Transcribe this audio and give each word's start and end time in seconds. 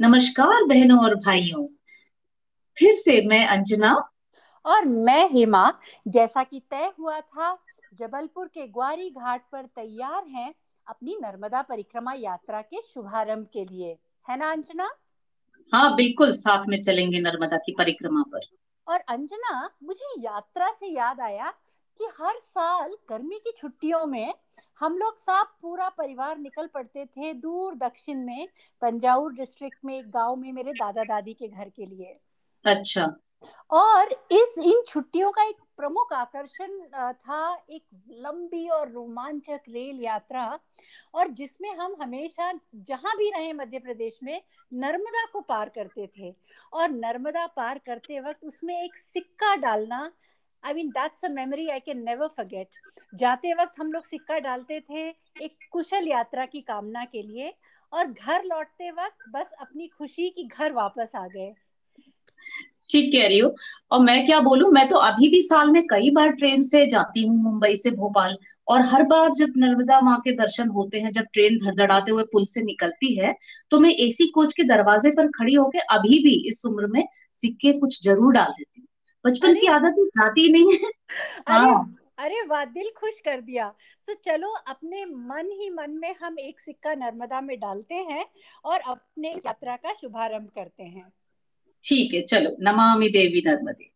नमस्कार 0.00 0.64
बहनों 0.64 1.04
और 1.04 1.14
भाइयों। 1.14 1.66
फिर 2.78 2.94
से 2.94 3.26
मैं 3.26 3.46
अंजना। 3.46 4.10
और 4.64 4.84
मैं 4.84 5.30
हेमा 5.30 5.72
जैसा 6.08 6.44
कि 6.44 6.62
तय 6.70 6.92
हुआ 6.98 7.20
था 7.20 7.58
जबलपुर 7.94 8.46
के 8.46 8.66
ग्वारी 8.66 9.10
घाट 9.10 9.42
पर 9.52 9.62
तैयार 9.62 10.24
हैं 10.28 10.54
अपनी 10.88 11.18
नर्मदा 11.22 11.62
परिक्रमा 11.62 12.12
यात्रा 12.12 12.62
के 12.62 12.80
शुभारंभ 12.82 13.46
के 13.52 13.64
लिए। 13.64 13.98
है 14.28 14.36
ना 14.36 14.52
अंजना? 14.52 14.90
हाँ 15.74 15.94
बिल्कुल 15.94 16.32
साथ 16.32 16.62
में 16.68 16.82
चलेंगे 16.82 17.20
नर्मदा 17.20 17.56
की 17.56 17.72
परिक्रमा 17.72 18.22
पर। 18.22 18.40
और 18.88 19.00
अंजना 19.00 19.70
मुझे 19.82 20.20
यात्रा 20.20 20.70
से 20.70 20.86
याद 20.86 21.20
आया 21.20 21.54
कि 21.98 22.04
हर 22.18 22.38
साल 22.38 22.96
गर्मी 23.10 23.38
की 23.38 23.52
छुट्टियों 23.58 24.04
में 24.06 24.34
हम 24.80 24.96
लोग 24.98 25.18
सब 25.18 25.46
पूरा 25.62 25.88
परिवार 25.88 26.38
निकल 26.38 26.66
पड़ते 26.66 27.04
थे 27.06 27.32
दूर 27.34 27.74
दक्षिण 27.74 28.24
में 28.26 28.46
तंजावुर 28.82 29.32
डिस्ट्रिक्ट 29.32 29.78
में 29.84 29.98
एक 29.98 30.10
गाँव 30.10 30.36
में 30.36 30.52
मेरे 30.52 30.72
दादा 30.72 31.04
दादी 31.04 31.34
के 31.34 31.48
घर 31.48 31.68
के 31.68 31.86
लिए। 31.86 32.12
अच्छा। 32.64 33.14
और 33.70 34.12
इस 34.32 34.54
इन 34.58 34.82
छुट्टियों 34.88 35.30
का 35.30 35.42
एक 35.42 35.56
प्रमुख 35.76 36.12
आकर्षण 36.12 36.78
था 37.12 37.54
एक 37.70 37.82
लंबी 38.18 38.68
और 38.68 38.90
रोमांचक 38.90 39.60
रेल 39.68 40.00
यात्रा 40.02 40.46
और 41.14 41.28
जिसमें 41.30 41.70
हम 41.74 41.96
हमेशा 42.02 42.52
जहाँ 42.74 43.16
भी 43.16 43.30
रहे 43.30 43.52
मध्य 43.52 43.78
प्रदेश 43.78 44.18
में 44.22 44.40
नर्मदा 44.72 45.24
को 45.32 45.40
पार 45.40 45.68
करते 45.68 46.06
थे। 46.18 46.34
और 46.72 46.90
नर्मदा 46.90 47.46
पार 47.46 47.80
करते 47.86 48.20
वक्त 48.20 48.44
उसमें 48.44 48.74
एक 48.82 48.96
सिक्का 48.96 49.54
डालना 49.56 50.10
I 50.64 50.74
mean 50.74 50.88
that's 50.90 51.24
a 51.24 51.28
memory 51.30 51.68
I 51.68 51.80
can 51.80 52.02
never 52.04 52.28
forget 52.36 52.68
जाते 53.12 53.52
वक्त 53.54 53.80
हम 53.80 53.92
लोग 53.92 54.04
सिक्का 54.04 54.38
डालते 54.40 54.80
थे 54.80 55.08
एक 55.42 55.56
कुशल 55.72 56.08
यात्रा 56.08 56.46
की 56.46 56.60
कामना 56.62 57.04
के 57.04 57.22
लिए 57.22 57.52
और 57.92 58.06
घर 58.06 58.44
लौटते 58.44 58.90
वक्त 58.92 59.28
बस 59.34 59.50
अपनी 59.60 59.86
खुशी 59.88 60.28
की 60.30 60.46
घर 60.48 60.72
वापस 60.72 61.12
आ 61.16 61.26
गए। 61.26 61.52
ठीक 62.90 63.12
कह 63.12 63.26
रही 63.26 63.38
हो। 63.38 63.54
और 63.92 64.00
मैं 64.00 64.24
क्या 64.26 64.38
बोलूँ? 64.40 64.70
मैं 64.72 64.86
तो 64.88 64.96
अभी 64.98 65.28
भी 65.30 65.40
साल 65.42 65.70
में 65.70 65.82
कई 65.86 66.10
बार 66.10 66.30
ट्रेन 66.32 66.62
से 66.62 66.86
जाती 66.86 67.26
हूँ, 67.26 67.36
मुंबई 67.42 67.76
से 67.76 67.90
भोपाल, 67.92 68.36
और 68.68 68.80
हर 68.86 69.02
बार 69.04 69.30
जब 69.34 69.52
नर्मदा 69.56 70.00
माँ 70.00 70.18
के 70.20 70.32
दर्शन 70.36 70.68
होते 70.70 71.00
हैं, 71.00 71.12
जब 71.12 71.26
ट्रेन 71.32 71.58
धड़धड़ाते 71.58 72.12
हुए 72.12 72.22
पुल 72.32 72.44
से 72.46 72.62
निकलती 72.62 73.14
है 73.14 73.34
तो 73.70 73.80
मैं 73.80 73.90
एसी 74.06 74.26
कोच 74.30 74.52
के 74.52 74.64
दरवाजे 74.64 75.10
पर 75.10 75.28
खड़ी 75.30 75.54
होकर 75.54 75.78
अभी 75.90 76.18
भी 76.24 76.34
इस 76.48 76.64
उम्र 76.66 76.86
में 76.88 77.06
सिक्के 77.36 77.72
कुछ 77.80 78.02
ज़रूर 78.04 78.32
डाल 78.32 78.52
देती 78.52 78.80
हूँ। 78.80 78.88
बचपन 79.26 79.54
की 79.54 79.66
आदत 79.66 79.94
जाती 79.98 80.52
नहीं 80.52 80.72
है। 80.72 80.90
हाँ। 81.48 81.96
अरे 82.18 82.42
वाह 82.42 82.64
दिल 82.64 82.90
खुश 82.96 83.20
कर 83.24 83.40
दिया। 83.40 83.74
तो 84.06 84.14
चलो 84.14 84.48
अपने 84.48 85.04
मन 85.04 85.50
ही 85.52 85.70
मन 85.70 85.90
में 85.90 86.14
हम 86.22 86.38
एक 86.38 86.60
सिक्का 86.60 86.94
नर्मदा 86.94 87.40
में 87.40 87.60
डालते 87.60 87.94
हैं 87.94 88.26
और 88.64 88.80
अपने 88.80 89.32
यात्रा 89.32 89.76
का 89.76 89.94
शुभारंभ 89.94 90.48
करते 90.54 90.82
हैं। 90.82 91.12
ठीक 91.84 92.14
है 92.14 92.22
चलो 92.22 92.56
नमामि 92.60 93.08
देवी 93.08 93.42
नर्मदे। 93.46 93.90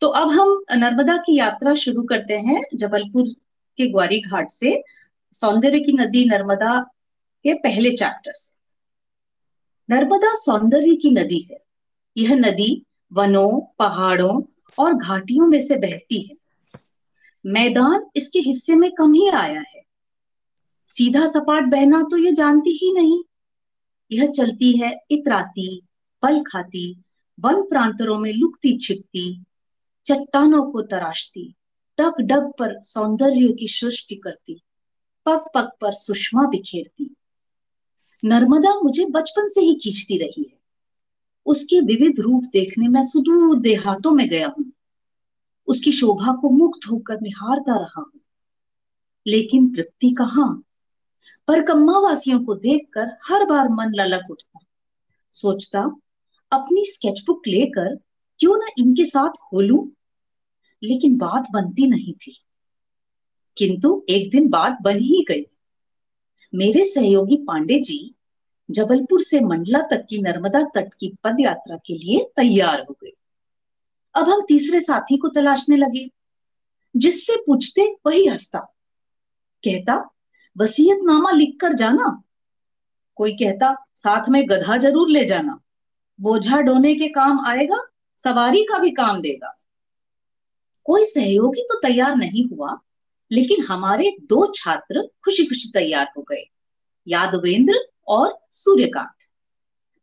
तो 0.00 0.06
अब 0.08 0.30
हम 0.30 0.64
नर्मदा 0.72 1.16
की 1.16 1.38
यात्रा 1.38 1.74
शुरू 1.74 2.02
करते 2.02 2.34
हैं 2.34 2.62
जबलपुर 2.74 3.28
के 3.76 3.86
ग्वारी 3.86 4.20
घाट 4.20 4.50
से 4.50 4.82
सौंदर्य 5.32 5.80
की 5.80 5.92
नदी 5.92 6.24
नर्मदा 6.24 6.80
के 7.44 7.54
पहले 7.54 7.90
चैप्टर 7.90 8.32
से। 8.32 8.58
नर्मदा 9.94 10.34
सौंदर्य 10.34 10.96
की 10.96 11.10
नदी 11.10 11.40
है। 11.40 11.58
यह 12.16 12.34
नदी 12.34 12.86
वनों 13.12 13.60
पहाड़ों 13.78 14.40
और 14.80 14.94
घाटियों 14.94 15.46
में 15.46 15.60
से 15.60 15.76
बहती 15.76 16.20
है। 16.20 16.36
मैदान 17.46 18.06
इसके 18.16 18.38
हिस्से 18.38 18.74
में 18.74 18.90
कम 18.92 19.12
ही 19.12 19.28
आया 19.28 19.60
है। 19.60 19.82
सीधा 20.86 21.26
सपाट 21.26 21.64
बहना 21.64 22.02
तो 22.10 22.16
यह 22.16 22.30
जानती 22.30 22.70
ही 22.70 22.92
नहीं। 22.92 23.22
यह 24.12 24.26
चलती 24.26 24.78
है, 24.78 25.04
इतराती 25.10 25.82
पल 26.22 26.42
खाती, 26.42 27.02
वन 27.40 27.62
प्रांतरों 27.62 28.18
में 28.18 28.32
लुकती, 28.32 28.78
छिपती, 28.78 29.44
चट्टानों 30.06 30.70
को 30.70 30.82
तराशती 30.82 31.54
टक 31.98 32.14
डग 32.20 32.52
पर 32.58 32.82
सौंदर्य 32.82 33.52
की 33.52 33.68
सृष्टि 33.68 34.14
करती, 34.14 34.60
पग 35.26 35.44
पग 35.54 35.70
पर 35.80 35.92
सुषमा 35.92 36.42
बिखेरती। 36.42 37.14
नर्मदा 38.24 38.80
मुझे 38.80 39.04
बचपन 39.04 39.48
से 39.48 39.60
ही 39.60 39.74
खींचती 39.74 40.18
रही 40.18 40.42
है। 40.42 40.59
उसके 41.46 41.80
विविध 41.80 42.20
रूप 42.20 42.44
देखने 42.44 42.88
में 42.88 43.02
सुदूर 43.02 43.60
देहातों 43.60 44.10
में 44.10 44.28
गया 44.28 44.48
हूँ। 44.48 44.72
उसकी 45.66 45.92
शोभा 45.92 46.32
को 46.32 46.50
मुक्त 46.50 46.90
होकर 46.90 47.20
निहारता 47.20 47.76
रहा 47.76 48.00
हूँ। 48.00 48.20
लेकिन 49.26 49.74
तृप्ति 49.74 50.10
कहाँ? 50.10 50.62
पर 51.48 51.62
कम्मा 51.62 51.98
वासियों 51.98 52.44
को 52.44 52.54
देखकर 52.54 53.18
हर 53.24 53.44
बार 53.46 53.68
मन 53.68 53.92
ललक 53.94 54.30
उठता। 54.30 54.60
सोचता, 55.30 55.96
अपनी 56.52 56.84
स्केचबुक 56.84 57.42
लेकर 57.46 57.96
क्यों 58.38 58.58
ना 58.58 58.66
इनके 58.78 59.04
साथ 59.04 59.30
खोलू? 59.30 59.92
लेकिन 60.82 61.16
बात 61.16 61.44
बनती 61.52 61.86
नहीं 61.86 62.12
थी। 62.12 62.44
किंतु 63.58 64.06
एक 64.08 64.30
दिन 64.30 64.48
बात 64.48 64.78
बन 64.82 64.98
ही 64.98 65.24
गई। 65.28 65.46
मेरे 66.54 66.84
सहयोगी 66.84 67.36
पांडे 67.36 67.80
जी 67.80 68.14
जबलपुर 68.70 69.22
से 69.22 69.40
मंडला 69.40 69.78
तक 69.90 70.06
की 70.10 70.18
नर्मदा 70.18 70.62
तट 70.74 70.94
की 70.94 71.16
पद 71.24 71.36
यात्रा 71.40 71.76
के 71.76 71.94
लिए 71.94 72.24
तैयार 72.36 72.80
हो 72.80 72.96
गए। 73.04 73.12
अब 74.14 74.28
हम 74.28 74.44
तीसरे 74.48 74.80
साथी 74.80 75.16
को 75.16 75.28
तलाशने 75.28 75.76
लगे, 75.76 76.10
जिससे 76.96 77.36
पूछते 77.46 77.96
वही 78.06 78.26
हंसता। 78.26 78.58
कहता, 79.64 80.10
वसीयतनामा 80.58 81.30
लिख 81.30 81.56
कर 81.60 81.72
जाना? 81.72 82.22
कोई 83.16 83.32
कहता, 83.32 83.86
साथ 83.94 84.28
में 84.28 84.48
गधा 84.48 84.76
ज़रूर 84.76 85.10
ले 85.10 85.24
जाना। 85.24 85.60
बोझा 86.20 86.60
ढोने 86.60 86.94
के 86.94 87.08
काम 87.08 87.46
आएगा, 87.46 87.78
सवारी 88.24 88.64
का 88.64 88.78
भी 88.78 88.90
काम 88.90 89.20
देगा। 89.20 89.58
कोई 90.84 91.04
सहयोगी 91.04 91.62
तो 91.62 91.80
तैयार 91.80 92.16
नहीं 92.16 92.48
हुआ, 92.48 92.80
लेकिन 93.32 93.64
हमारे 93.64 94.16
दो 94.20 94.52
छात्र 94.56 95.08
खुशी 95.24 95.46
खुशी 95.46 95.70
तैयार 95.74 96.12
हो 96.16 96.22
गए। 96.22 96.50
यादवेंद्र 97.08 97.89
और 98.10 98.38
सूर्यकांत। 98.50 99.16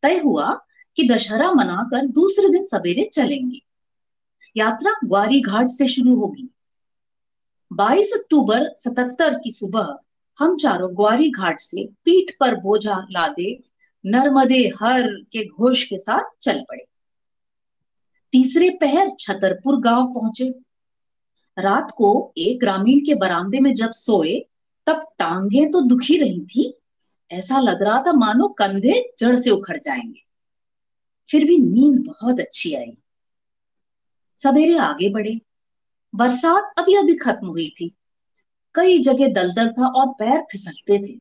तय 0.01 0.17
हुआ 0.17 0.61
कि 0.95 1.07
दशहरा 1.09 1.51
मनाकर 1.51 2.07
दूसरे 2.07 2.49
दिन 2.49 2.63
सवेरे 2.63 3.09
चलेंगे। 3.13 3.59
यात्रा 4.57 4.91
ग्वारी 5.05 5.41
घाट 5.41 5.67
से 5.67 5.87
शुरू 5.87 6.15
होगी। 6.15 6.49
22 7.73 8.13
अक्टूबर 8.13 8.73
77 8.75 9.39
की 9.43 9.51
सुबह 9.51 9.99
हम 10.39 10.57
चारों 10.57 10.95
ग्वारी 10.95 11.31
घाट 11.31 11.59
से 11.59 11.85
पीठ 11.85 12.31
पर 12.39 12.55
बोझा 12.55 13.07
लादे 13.11 13.63
नर्मदे 14.05 14.71
हर 14.81 15.01
के 15.07 15.47
घोष 15.47 15.83
के 15.83 15.97
साथ 15.97 16.23
चल 16.41 16.61
पड़े। 16.69 16.85
तीसरे 18.31 18.69
पहर 18.69 19.11
छतरपुर 19.19 19.79
गाँव 19.81 20.13
पहुँचे। 20.13 20.49
रात 21.59 21.91
को 21.97 22.33
एक 22.37 22.59
ग्रामीण 22.59 22.99
के 22.99 23.15
बरामदे 23.15 23.59
में 23.59 23.75
जब 23.75 23.91
सोए, 23.91 24.45
तब 24.85 25.07
टांगे 25.19 25.69
तो 25.69 25.81
दुखी 25.81 26.17
रही 26.17 26.45
थी 26.45 26.77
ऐसा 27.31 27.59
लग 27.59 27.83
रहा 27.83 28.03
था 28.07 28.13
मानो 28.13 28.47
कंधे 28.47 29.13
जड़ 29.19 29.39
से 29.39 29.49
उखड़ 29.49 29.79
जाएँगे। 29.79 30.23
फिर 31.31 31.45
भी 31.45 31.57
नींद 31.57 32.05
बहुत 32.07 32.39
अच्छी 32.39 32.73
आई। 32.73 32.97
सवेरे 34.35 34.77
आगे 34.77 35.09
बढ़े। 35.09 35.41
बरसात 36.15 36.73
अभी 36.77 36.95
अभी 36.95 37.15
खत्म 37.15 37.47
हुई 37.47 37.69
थी। 37.69 37.95
कई 38.75 38.97
जगह 38.97 39.27
दलदल 39.33 39.69
था 39.69 39.87
और 39.87 40.07
पैर 40.07 40.41
फिसलते 40.51 41.07
थे। 41.07 41.19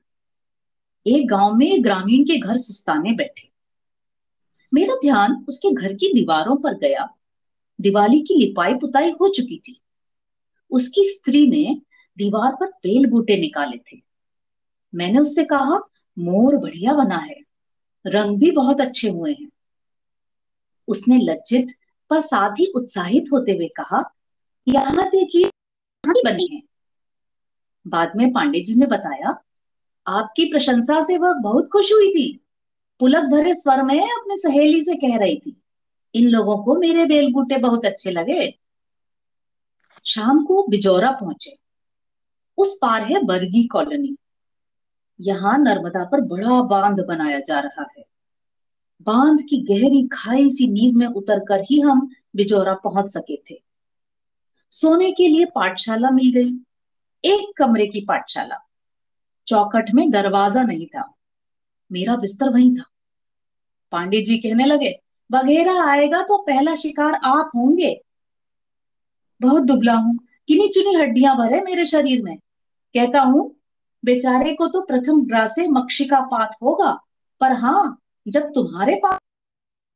एक 1.07 1.29
गाँव 1.29 1.55
में 1.55 1.85
ग्रामीण 1.85 2.25
के 2.25 2.39
घर 2.39 2.57
सुस्ताने 2.57 3.13
बैठे। 3.13 3.49
मेरा 4.75 4.95
ध्यान 4.95 5.45
उसके 5.49 5.75
घर 5.75 5.93
की 5.93 6.15
दीवारों 6.15 6.57
पर 6.57 6.75
गया। 6.75 7.09
दिवाली 7.81 8.21
की 8.21 8.35
लिपाई 8.35 8.75
पुताई 8.75 9.11
हो 9.11 9.29
चुकी 9.29 9.59
थी। 9.59 9.81
उसकी 10.71 11.05
स्त्री 11.05 11.47
ने 11.47 11.81
दीवार 12.19 12.53
पर 12.53 12.67
बेल 12.67 13.07
बूटे 13.07 13.37
निकाले 13.37 13.79
थे। 13.79 14.03
मैंने 14.95 15.19
उससे 15.19 15.45
कहा 15.45 15.91
मोर 16.17 16.57
बढ़िया 16.57 16.93
बना 16.95 17.17
है। 17.17 17.37
रंग 18.05 18.39
भी 18.39 18.51
बहुत 18.51 18.81
अच्छे 18.81 19.09
हुए 19.09 19.33
हैं। 19.33 19.49
उसने 20.89 21.19
लज्जित 21.19 21.75
पर 22.11 22.21
साथ 22.21 22.55
ही 22.59 22.67
उत्साहित 22.67 23.25
होते 23.33 23.53
हुए 23.53 23.69
कहा, 23.69 24.03
यहाँ 24.69 25.09
देखिए 25.09 25.51
बनी 26.05 26.47
है। 26.55 26.63
बाद 27.87 28.13
में 28.17 28.33
पांडे 28.33 28.61
जी 28.61 28.75
ने 28.75 28.87
बताया, 28.87 29.37
आपकी 30.07 30.45
प्रशंसा 30.45 31.03
से 31.05 31.19
वह 31.19 31.33
बहुत 31.33 31.69
खुश 31.69 31.93
हुई 31.93 32.11
थी। 32.11 32.41
पुलक 33.01 33.25
भरे 33.25 33.55
स्वर 33.55 33.83
में 33.83 34.01
अपने 34.01 34.37
सहेली 34.37 34.81
से 34.81 34.95
कह 34.97 35.17
रही 35.19 35.37
थी, 35.37 35.57
इन 36.15 36.29
लोगों 36.29 36.57
को 36.65 36.77
मेरे 36.77 37.05
बेलबूटे 37.05 37.59
बहुत 37.59 37.87
अच्छे 37.87 38.11
लगे। 38.11 38.59
शाम 40.07 40.45
को 40.45 40.67
बिजौरा 40.69 41.11
पहुँचे। 41.11 41.57
उस 42.59 42.79
पार 42.83 43.03
है 43.03 43.23
बर्गी 43.25 43.65
कॉलोनी। 43.65 44.17
यहाँ 45.21 45.59
नर्मदा 45.59 46.05
पर 46.05 46.21
बड़ा 46.21 46.63
बाँध 46.63 47.05
बनाया 47.07 47.41
जा 47.41 47.61
रहा 47.61 47.87
है। 47.99 48.05
बाँध 49.03 49.41
की 49.41 49.63
गहरी 49.63 50.09
खाई 50.13 50.49
सी 50.49 50.73
नींद 50.73 50.97
में 50.97 51.07
उतरकर 51.07 51.61
ही 51.61 51.81
हम 51.81 52.11
बिजोरा 52.37 52.75
पहुँच 52.75 53.11
सके 53.11 53.37
थे। 53.37 53.63
सोने 54.71 55.13
के 55.13 55.29
लिए 55.29 55.45
पाठशाला 55.45 56.11
मिल 56.11 56.33
गई। 56.33 56.51
एक 57.25 57.53
कमरे 57.57 57.87
की 57.87 58.01
पाठशाला। 58.01 58.57
चौखट 59.47 59.91
में 59.95 60.11
दरवाज़ा 60.11 60.63
नहीं 60.63 60.87
था। 60.87 61.15
मेरा 61.93 62.17
बिस्तर 62.17 62.49
वहीं 62.49 62.77
था। 62.77 62.85
पांडे 63.93 64.23
जी 64.23 64.39
कहने 64.39 64.65
लगे, 64.65 65.01
बघेरा 65.31 65.91
आएगा 65.91 66.23
तो 66.23 66.39
पहला 66.39 66.75
शिकार 66.75 67.15
आप 67.15 67.51
होंगे। 67.57 68.03
बहुत 69.41 69.63
दुबला 69.63 69.93
हूँ। 69.93 70.19
किनी 70.49 70.69
चुनी 70.69 70.95
हड्डियाँ 70.95 71.37
भरे 71.37 71.61
मेरे 71.61 71.85
शरीर 71.85 72.23
में। 72.23 72.37
कहता 72.95 73.21
हूँ 73.21 73.56
बेचारे 74.07 74.55
को 74.55 74.67
तो 74.67 74.81
प्रथम 74.81 75.27
ग्रासे 75.27 75.69
मक्षी 75.69 76.05
का 76.05 76.21
पात 76.21 76.57
होगा, 76.63 76.93
पर 77.41 77.53
हाँ 77.53 78.03
जब 78.29 78.53
तुम्हारे 78.55 78.95
पास 78.95 79.19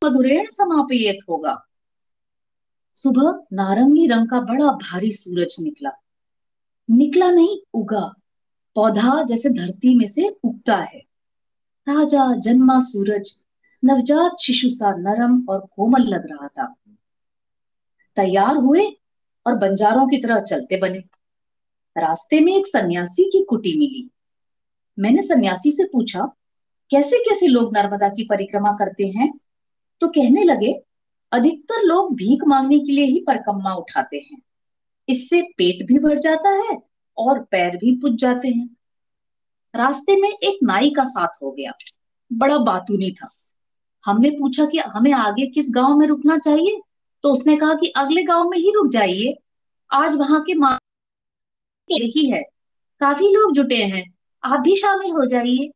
मधुरेण 0.05 0.47
समापियत 0.51 1.19
होगा। 1.29 1.67
सुबह 2.95 3.43
नारंगी 3.53 4.07
रंग 4.07 4.29
का 4.29 4.41
बड़ा 4.41 4.67
भारी 4.67 5.13
सूरज 5.13 5.57
निकला। 5.61 5.91
निकला 6.91 7.31
नहीं, 7.31 7.59
उगा। 7.75 8.15
पौधा 8.75 9.23
जैसे 9.23 9.51
धरती 9.51 9.99
में 9.99 10.07
से 10.07 10.29
उगता 10.45 10.77
है। 10.77 11.01
ताज़ा 11.87 12.35
जन्मा 12.35 12.79
सूरज, 12.79 13.43
नवजात 13.85 14.37
शिशु 14.41 14.71
सा 14.71 14.95
नरम 14.95 15.47
और 15.49 15.69
कोमल 15.77 16.03
लग 16.03 16.27
रहा 16.27 16.49
था। 16.49 16.75
तैयार 18.17 18.57
हुए 18.57 18.97
और 19.47 19.55
बंजारों 19.55 20.09
की 20.09 20.17
तरह 20.17 20.41
चलते 20.41 20.77
बने। 20.77 21.20
रास्ते 21.99 22.41
में 22.41 22.57
एक 22.57 22.67
सन्यासी 22.67 23.25
की 23.25 23.45
कुटी 23.45 23.79
मिली। 23.79 24.11
मैंने 24.99 25.23
सन्यासी 25.23 25.71
से 25.71 25.85
पूछा, 25.85 26.35
कैसे 26.91 27.17
कैसे 27.17 27.47
लोग 27.47 27.77
नर्मदा 27.77 28.09
की 28.09 28.25
परिक्रमा 28.25 28.73
करते 28.73 29.05
हैं? 29.07 29.39
तो 30.01 30.09
कहने 30.09 30.45
लगे, 30.45 30.83
अधिकतर 31.33 31.83
लोग 31.83 32.15
भीख 32.15 32.41
मांगने 32.47 32.79
के 32.79 32.93
लिए 32.93 33.05
ही 33.05 33.25
परिक्रमा 33.27 33.75
उठाते 33.75 34.17
हैं। 34.17 34.43
इससे 35.09 35.43
पेट 35.43 35.87
भी 35.87 35.99
भर 35.99 36.19
जाता 36.19 36.51
है 36.51 36.83
और 37.19 37.43
पैर 37.43 37.77
भी 37.77 37.97
पुज 37.97 38.15
जाते 38.15 38.49
हैं। 38.49 38.77
रास्ते 39.75 40.21
में 40.21 40.29
एक 40.29 40.59
नाई 40.63 40.91
का 40.91 41.05
साथ 41.05 41.29
हो 41.43 41.51
गया। 41.51 41.73
बड़ा 42.33 42.59
बातूनी 42.59 43.11
था। 43.11 43.31
हमने 44.07 44.31
पूछा 44.31 44.67
कि, 44.67 44.79
हमें 44.79 45.13
आगे 45.13 45.47
किस 45.47 45.67
गाँव 45.71 45.97
में 45.97 46.07
रुकना 46.07 46.39
चाहिए? 46.39 46.81
तो 47.23 47.33
उसने 47.33 47.57
कहा 47.57 47.75
कि, 47.75 47.87
अगले 47.87 48.23
गाँव 48.23 48.49
में 48.49 48.59
ही 48.59 48.73
रुक 48.75 48.93
जाइए। 48.93 49.37
आज 49.93 50.17
वहाँ 50.17 50.43
के 50.43 50.55
माँ 51.93 51.99
ही 51.99 52.31
है। 52.31 52.43
काफ़ी 53.01 53.27
लोग 53.27 53.53
जुटे 53.53 53.77
हैं। 53.77 54.15
आप 54.45 54.61
भी 54.61 54.77
शामिल 54.77 55.11
हो 55.11 55.27
जाइए। 55.27 55.71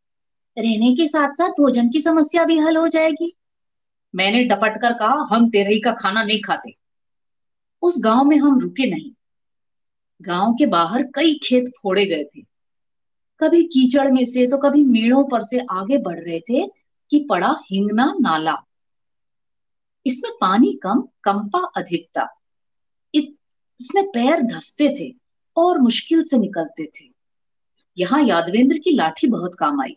रहने 0.59 0.95
के 0.95 1.07
साथ 1.07 1.33
साथ 1.33 1.49
भोजन 1.49 1.91
की 1.91 2.01
समस्या 2.01 2.45
भी 2.45 2.59
हल 2.59 2.77
हो 2.77 2.89
जाएगी। 2.89 3.37
मैंने 4.15 4.45
डपट 4.45 4.81
कर 4.81 4.93
कहा, 4.93 5.27
हम 5.31 5.51
तेरही 5.51 5.81
का 5.81 5.93
खाना 5.93 6.25
नहीं 6.25 6.41
खाते। 6.41 6.75
उस 7.83 8.01
गाँव 8.05 8.25
में 8.25 8.37
हम 8.37 8.61
रुके 8.61 8.91
नहीं। 8.91 9.13
गाँव 10.23 10.53
के 10.53 10.67
बाहर 10.67 11.03
कई 11.03 11.41
खेत 11.45 11.73
फोड़े 11.83 12.07
गए 12.07 12.25
थे। 12.25 12.41
कभी 13.41 13.65
कीचड़ 13.65 14.13
में 14.13 14.25
से 14.25 14.47
तो 14.47 14.59
कभी 14.59 14.85
मेड़ों 14.85 15.25
पर 15.25 15.45
से 15.45 15.61
आगे 15.71 15.99
बढ़ 15.99 16.21
रहे 16.21 16.41
थे 16.41 16.67
कि 17.11 17.27
पड़ा 17.31 17.57
हिंगना 17.71 18.15
नाला। 18.21 18.57
इसमें 20.07 20.33
पानी 20.41 20.81
कम, 20.83 21.01
कंपा 21.01 21.59
अधिक 21.59 22.09
था। 22.19 22.29
इसमें 23.15 24.07
पैर 24.07 24.43
धसते 24.43 24.97
थे। 25.01 25.24
और 25.57 25.79
मुश्किल 25.79 26.23
से 26.23 26.39
निकलते 26.39 26.91
थे। 27.01 27.11
यहाँ 27.99 28.23
यादवेंद्र 28.23 28.79
की 28.79 28.91
लाठी 28.91 29.27
बहुत 29.27 29.55
काम 29.55 29.81
आई। 29.81 29.97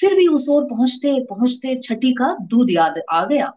फिर 0.00 0.14
भी 0.14 0.26
उस 0.26 0.48
ओर 0.48 0.64
पहुँचते 0.64 1.24
पहुँचते 1.24 1.80
छठी 1.82 2.12
का 2.12 2.36
दूध 2.40 2.70
याद 2.70 2.94
आ 3.10 3.24
गया। 3.24 3.52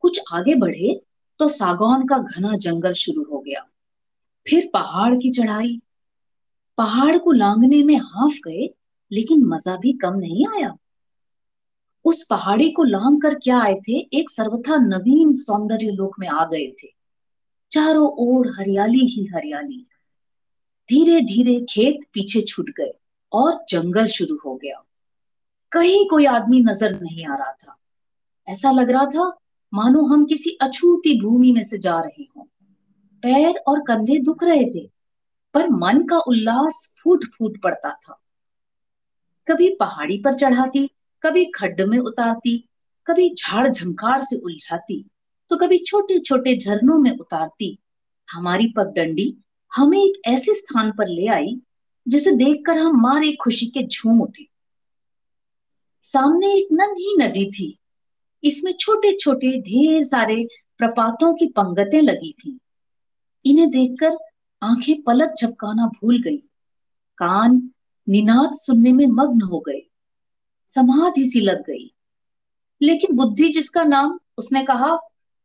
कुछ 0.00 0.20
आगे 0.32 0.54
बढ़े 0.54 1.00
तो 1.38 1.48
सागौन 1.48 2.06
का 2.06 2.18
घना 2.18 2.56
जंगल 2.56 2.92
शुरू 2.92 3.22
हो 3.22 3.38
गया। 3.38 3.66
फिर 4.48 4.70
पहाड़ 4.72 5.14
की 5.14 5.30
चढ़ाई। 5.30 5.80
पहाड़ 6.78 7.18
को 7.18 7.32
लांगने 7.32 7.82
में 7.82 7.96
हाफ़ 7.96 8.36
गए, 8.48 8.68
लेकिन 9.12 9.44
मज़ा 9.44 9.76
भी 9.76 9.92
कम 9.92 10.14
नहीं 10.14 10.46
आया। 10.46 10.76
उस 12.04 12.26
पहाड़ी 12.26 12.70
को 12.70 12.82
लांग 12.82 13.22
कर 13.22 13.34
क्या 13.34 13.60
आए 13.60 13.74
थे? 13.74 13.98
एक 14.12 14.30
सर्वथा 14.30 14.76
नवीन 14.76 15.32
सौंदर्य 15.32 15.90
लोक 15.90 16.16
में 16.18 16.28
आ 16.28 16.44
गए 16.44 16.74
थे। 16.84 16.97
चारों 17.70 18.12
ओर 18.18 18.48
हरियाली 18.58 19.06
ही 19.06 19.24
हरियाली। 19.24 19.86
धीरे 20.88 21.20
धीरे 21.20 21.66
खेत 21.68 22.00
पीछे 22.12 22.42
छूट 22.42 22.70
गए 22.70 22.92
और 23.32 23.64
जंगल 23.68 24.06
शुरू 24.06 24.38
हो 24.46 24.54
गया। 24.54 24.84
कहीं 25.72 26.08
कोई 26.08 26.26
आदमी 26.26 26.60
नज़र 26.60 27.00
नहीं 27.00 27.26
आ 27.26 27.34
रहा 27.34 27.52
था। 27.52 27.76
ऐसा 28.48 28.70
लग 28.70 28.90
रहा 28.90 29.04
था, 29.04 29.38
मानो 29.74 30.02
हम 30.02 30.24
किसी 30.24 30.50
अछूती 30.50 31.20
भूमि 31.20 31.52
में 31.52 31.64
से 31.64 31.78
जा 31.78 32.00
रहे 32.00 32.22
हों। 32.22 32.44
पैर 33.22 33.54
और 33.66 33.80
कंधे 33.80 34.18
दुख 34.18 34.44
रहे 34.44 34.64
थे, 34.64 34.90
पर 35.54 35.68
मन 35.68 36.06
का 36.06 36.18
उल्लास 36.18 36.94
फूट 37.02 37.24
फूट 37.24 37.62
पड़ता 37.62 37.90
था। 37.90 38.20
कभी 39.48 39.76
पहाड़ी 39.80 40.18
पर 40.18 40.34
चढ़ाती, 40.34 40.90
कभी 41.22 41.44
खड्ड 41.44 41.80
में 41.80 41.98
उतारती, 41.98 42.68
कभी 43.06 43.34
झाड़ 43.34 43.68
झंकार 43.68 44.22
से 44.22 44.36
उलझाती। 44.36 45.10
तो 45.50 45.56
कभी 45.56 45.78
छोटे 45.78 46.18
छोटे 46.18 46.56
झरनों 46.56 46.98
में 46.98 47.10
उतारती, 47.10 47.78
हमारी 48.28 48.66
पगडंडी 48.76 49.34
हमें 49.72 49.98
एक 49.98 50.20
ऐसे 50.26 50.54
स्थान 50.54 50.90
पर 50.92 51.08
ले 51.08 51.26
आई, 51.26 51.56
जिसे 52.08 52.32
देखकर 52.32 52.78
हम 52.78 53.00
मारे 53.00 53.32
खुशी 53.32 53.66
के 53.66 53.86
झूम 53.86 54.20
उठे। 54.22 54.46
सामने 56.02 56.52
एक 56.54 56.68
नन्ही 56.72 57.16
नदी 57.18 57.50
थी, 57.50 57.78
इसमें 58.44 58.72
छोटे 58.72 59.16
छोटे 59.16 59.60
ढेर 59.60 60.04
सारे 60.04 60.46
प्रपातों 60.78 61.34
की 61.34 61.46
पंगतें 61.46 62.00
लगी 62.02 62.32
थी। 62.32 62.58
इन्हें 63.44 63.70
देखकर 63.70 64.16
आँखें 64.62 65.02
पलक 65.02 65.34
झपकाना 65.42 65.86
भूल 65.86 66.22
गई, 66.22 66.36
कान 67.18 67.70
निनाद 68.08 68.56
सुनने 68.56 68.92
में 68.92 69.06
मग्न 69.06 69.42
हो 69.42 69.58
गए, 69.58 69.82
समाधि 70.66 71.24
सी 71.24 71.40
लग 71.40 71.62
गई। 71.66 71.92
लेकिन 72.82 73.16
बुद्धि 73.16 73.48
जिसका 73.48 73.82
नाम 73.84 74.18
उसने 74.38 74.64
कहा 74.64 74.96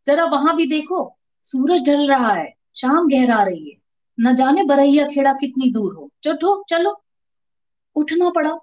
जरा 0.07 0.25
वहाँ 0.25 0.55
भी 0.55 0.65
देखो, 0.65 1.17
सूरज 1.43 1.85
ढल 1.85 2.07
रहा 2.09 2.33
है, 2.33 2.53
शाम 2.75 3.07
गहरा 3.07 3.43
रही 3.43 3.69
है। 3.69 3.77
न 4.19 4.35
जाने 4.35 4.63
बरैया 4.63 5.07
खेड़ा 5.07 5.33
कितनी 5.33 5.71
दूर 5.71 5.93
हो। 5.93 6.11
चलो 6.23 6.65
चलो। 6.69 7.03
उठना 7.95 8.29
पड़ा। 8.29 8.57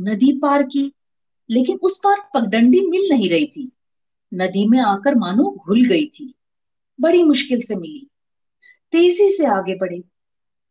नदी 0.00 0.38
पार 0.38 0.62
की, 0.62 0.92
लेकिन 1.50 1.78
उस 1.82 1.98
पार 1.98 2.16
पगडंडी 2.34 2.80
मिल 2.80 3.08
नहीं 3.12 3.30
रही 3.30 3.46
थी। 3.46 3.72
नदी 4.34 4.68
में 4.68 4.80
आकर 4.80 5.14
मानो 5.14 5.56
घुल 5.66 5.84
गई 5.84 6.06
थी। 6.06 6.34
बड़ी 7.00 7.22
मुश्किल 7.22 7.62
से 7.62 7.76
मिली। 7.76 8.10
तेज़ी 8.92 9.30
से 9.30 9.46
आगे 9.46 9.74
बढ़े। 9.74 10.02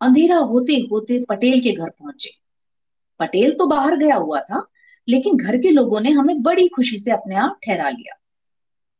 अंधेरा 0.01 0.37
होते 0.37 0.73
होते 0.91 1.25
पटेल 1.29 1.61
के 1.61 1.71
घर 1.71 1.89
पहुँचे। 1.89 2.29
पटेल 3.19 3.53
तो 3.53 3.65
बाहर 3.65 3.95
गया 3.95 4.15
हुआ 4.15 4.39
था, 4.41 4.67
लेकिन 5.09 5.37
घर 5.37 5.57
के 5.57 5.71
लोगों 5.71 5.99
ने 5.99 6.11
हमें 6.11 6.41
बड़ी 6.41 6.67
खुशी 6.67 6.99
से 6.99 7.11
अपने 7.11 7.35
आप 7.35 7.59
ठहरा 7.65 7.89
लिया। 7.89 8.19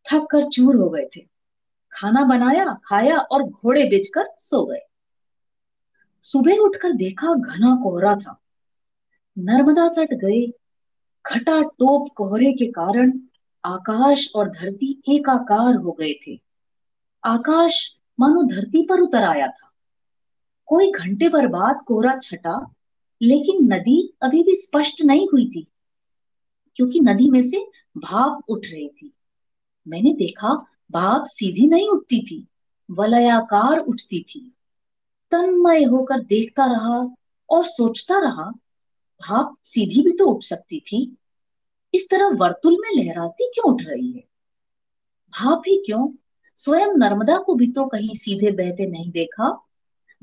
थक 0.08 0.28
कर 0.32 0.44
चूर 0.44 0.76
हो 0.76 0.90
गए 0.90 1.06
थे। 1.16 1.22
खाना 1.94 2.24
बनाया, 2.24 2.74
खाया 2.86 3.18
और 3.18 3.44
घोड़े 3.44 3.84
बेचकर 3.84 4.30
सो 4.40 4.66
गए। 4.66 4.82
सुबह 6.24 6.58
उठकर 6.58 6.92
देखा 6.92 7.34
घना 7.34 7.76
कोहरा 7.84 8.16
था। 8.16 8.40
नर्मदा 9.38 9.88
तट 9.88 10.14
गए। 10.14 10.46
खटा 11.26 11.62
टोप 11.62 12.08
कोहरे 12.16 12.52
के 12.54 12.66
कारण 12.72 13.12
आकाश 13.64 14.32
और 14.36 14.50
धरती 14.50 14.92
एकाकार 15.10 15.76
हो 15.76 15.92
गए 15.92 16.14
थे। 16.28 16.40
आकाश 17.24 17.80
मानो 18.20 18.44
धरती 18.44 18.86
पर 18.86 19.02
उतर 19.02 19.24
आया 19.24 19.48
था। 19.48 19.72
कोई 20.68 20.92
घंटे 20.92 21.30
पर 21.30 21.48
बाद 21.48 21.82
कोहरा 21.88 22.18
छटा, 22.18 22.60
लेकिन 23.22 23.74
नदी 23.74 24.02
अभी 24.22 24.44
भी 24.44 24.56
स्पष्ट 24.56 25.02
नहीं 25.02 25.28
हुई 25.28 25.50
थी, 25.50 25.68
क्योंकि 26.78 27.00
नदी 27.00 27.30
में 27.30 27.42
से 27.42 27.66
भाप 27.98 28.50
उठ 28.50 28.66
रही 28.66 28.88
थी। 28.90 29.14
मैंने 29.88 30.13
देखा 30.13 30.53
भाप 30.91 31.24
सीधी 31.25 31.67
नहीं 31.67 31.88
उठती 31.89 32.22
थी, 32.22 32.48
वलयाकार 32.89 33.79
उठती 33.79 34.22
थी। 34.29 34.39
तन्मय 35.32 35.84
होकर 35.84 36.24
देखता 36.24 36.65
रहा 36.65 36.98
और 37.50 37.63
सोचता 37.65 38.20
रहा 38.20 38.51
भाप 39.22 39.56
सीधी 39.63 40.01
भी 40.01 40.12
तो 40.12 40.25
उठ 40.25 40.44
सकती 40.44 40.79
थी। 40.79 41.17
इस 41.94 42.10
तरह 42.10 42.36
वर्तुल 42.36 42.77
में 42.82 42.91
लहराती 42.96 43.51
क्यों 43.53 43.74
उठ 43.74 43.82
रही 43.82 44.12
है? 44.12 44.24
भाप 45.34 45.63
ही 45.67 45.84
क्यों? 45.86 46.08
स्वयं 46.58 46.98
नर्मदा 46.98 47.38
को 47.38 47.56
भी 47.56 47.67
तो 47.67 47.86
कहीं 47.86 48.13
सीधे 48.13 48.51
बहते 48.51 48.86
नहीं 48.86 49.12
देखा। 49.12 49.50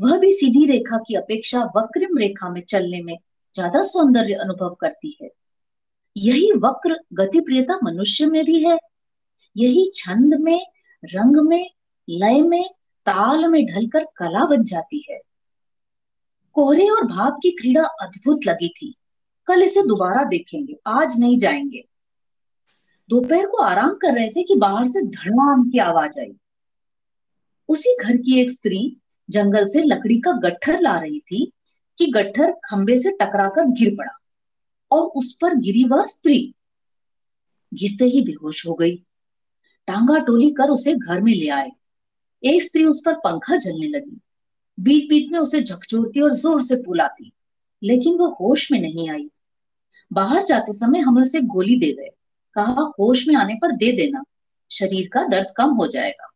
वह 0.01 0.19
भी 0.19 0.31
सीधी 0.31 0.65
रेखा 0.65 0.99
की 0.99 1.15
अपेक्षा 1.15 1.63
वक्रिम 1.77 2.19
रेखा 2.19 2.49
में 2.49 2.63
चलने 2.63 3.03
में 3.03 3.17
ज़्यादा 3.57 3.83
सौंदर्य 3.83 4.35
अनुभव 4.35 4.75
करती 4.75 5.17
है। 5.23 5.31
यही 6.17 6.51
वक्र 6.57 6.99
गति 7.13 7.41
प्रियता 7.41 7.79
मनुष्य 7.83 8.27
में 8.27 8.45
भी 8.45 8.65
है 8.65 8.79
यही 9.57 9.93
छंद 9.95 10.35
में, 10.35 10.67
रंग 11.05 11.49
में, 11.49 11.71
लय 12.11 12.43
में, 12.43 12.69
ताल 13.07 13.49
में 13.49 13.67
ढलकर 13.67 14.05
कला 14.05 14.47
बन 14.47 14.65
जाती 14.65 15.07
है। 15.11 15.21
कोहरे 16.53 16.89
और 16.89 17.05
भाप 17.05 17.37
की 17.43 17.51
क्रीड़ा 17.51 17.85
अद्भुत 17.85 18.41
लगी 18.47 18.69
थी। 18.69 18.95
कल 19.47 19.63
इसे 19.63 19.83
दोबारा 19.83 20.25
देखेंगे, 20.25 20.75
आज 20.87 21.21
नहीं 21.21 21.39
जाएँगे। 21.39 21.89
दोपहर 23.11 23.47
को 23.47 23.57
आराम 23.57 23.95
कर 23.95 24.15
रहे 24.15 24.31
थे 24.31 24.43
कि 24.43 24.55
बाहर 24.55 24.85
से 24.85 25.03
धड़ाम 25.07 25.71
की 25.71 25.79
आवाज़ 25.79 26.21
आई। 26.21 26.37
उसी 27.69 27.97
घर 28.03 28.17
की 28.17 28.41
एक 28.41 28.51
स्त्री 28.51 28.97
जंगल 29.31 29.65
से 29.65 29.83
लकड़ी 29.83 30.21
का 30.21 30.33
गट्ठर 30.33 30.81
ला 30.81 30.99
रही 30.99 31.21
थी 31.21 31.53
कि 31.99 32.07
गट्ठर 32.07 32.53
खंबे 32.53 32.99
से 32.99 33.11
टकराकर 33.11 33.65
गिर 33.65 33.95
पड़ा 33.99 34.19
और 34.91 35.03
उस 35.03 35.39
पर 35.43 35.55
गिरी 35.55 35.85
वह 35.85 36.07
स्त्री। 36.07 36.55
गिरते 37.75 38.05
ही 38.05 38.21
बेहोश 38.21 38.67
हो 38.67 38.75
गई। 38.75 39.03
टांगा 39.89 40.19
टोली 40.19 40.51
कर 40.51 40.71
उसे 40.71 40.95
घर 40.95 41.21
में 41.21 41.33
ले 41.33 41.49
आए। 41.49 41.71
एक 42.43 42.63
स्त्री 42.63 42.85
उस 42.85 43.03
पर 43.07 43.15
पंखा 43.15 43.57
जलने 43.57 43.89
लगी। 43.89 44.19
बीट 44.79 45.09
बीट 45.09 45.33
में 45.33 45.39
उसे 45.39 45.63
झकझोरती 45.63 46.21
और 46.21 46.35
ज़ोर 46.35 46.63
से 46.63 46.77
पुलाती 46.77 47.31
लेकिन 47.83 48.19
वो 48.19 48.29
होश 48.31 48.71
में 48.73 48.81
नहीं 48.81 49.11
आई। 49.11 49.29
बाहर 50.13 50.43
जाते 50.43 50.73
समय 50.73 50.99
हमें 50.99 51.23
उसे 51.23 51.41
गोली 51.41 51.79
दे 51.79 51.93
गए। 51.93 52.11
कहा, 52.57 52.93
होश 52.99 53.29
में 53.29 53.35
आने 53.35 53.55
पर 53.55 53.77
दे 53.77 53.93
देना, 53.93 54.23
शरीर 54.71 55.09
का 55.13 55.25
दर्द 55.29 55.47
कम 55.57 55.71
हो 55.71 55.87
जाएगा। 55.87 56.31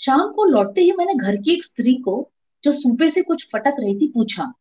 शाम 0.00 0.32
को 0.32 0.44
लौटते 0.44 0.80
ही 0.80 0.92
मैंने 0.92 1.14
घर 1.14 1.36
की 1.36 1.52
एक 1.52 1.64
स्त्री 1.64 1.94
को, 1.94 2.30
जो 2.64 2.72
सूपे 2.72 3.08
से 3.10 3.22
कुछ 3.22 3.48
फटक 3.52 3.74
रही 3.78 3.94
थी, 3.94 4.08
पूछा, 4.08 4.52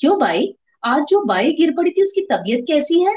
क्यों 0.00 0.18
भाई 0.20 0.54
आज 0.84 1.02
जो 1.02 1.24
बाई 1.24 1.52
गिर 1.52 1.74
पड़ी 1.76 1.90
थी, 1.90 2.02
उसकी 2.02 2.20
तबीयत 2.20 2.64
कैसी 2.68 3.00
है? 3.00 3.14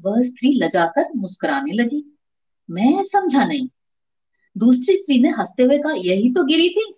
वह 0.00 0.20
स्त्री 0.22 0.54
लजाकर 0.54 1.08
मुस्कुराने 1.16 1.72
लगी। 1.72 2.04
मैं 2.70 3.02
समझा 3.02 3.44
नहीं। 3.44 3.68
दूसरी 4.58 4.96
स्त्री 4.96 5.22
ने 5.22 5.28
हँसते 5.28 5.62
हुए 5.62 5.78
कहा, 5.78 5.92
यही 5.92 6.32
तो 6.32 6.44
गिरी 6.44 6.68
थी। 6.68 6.94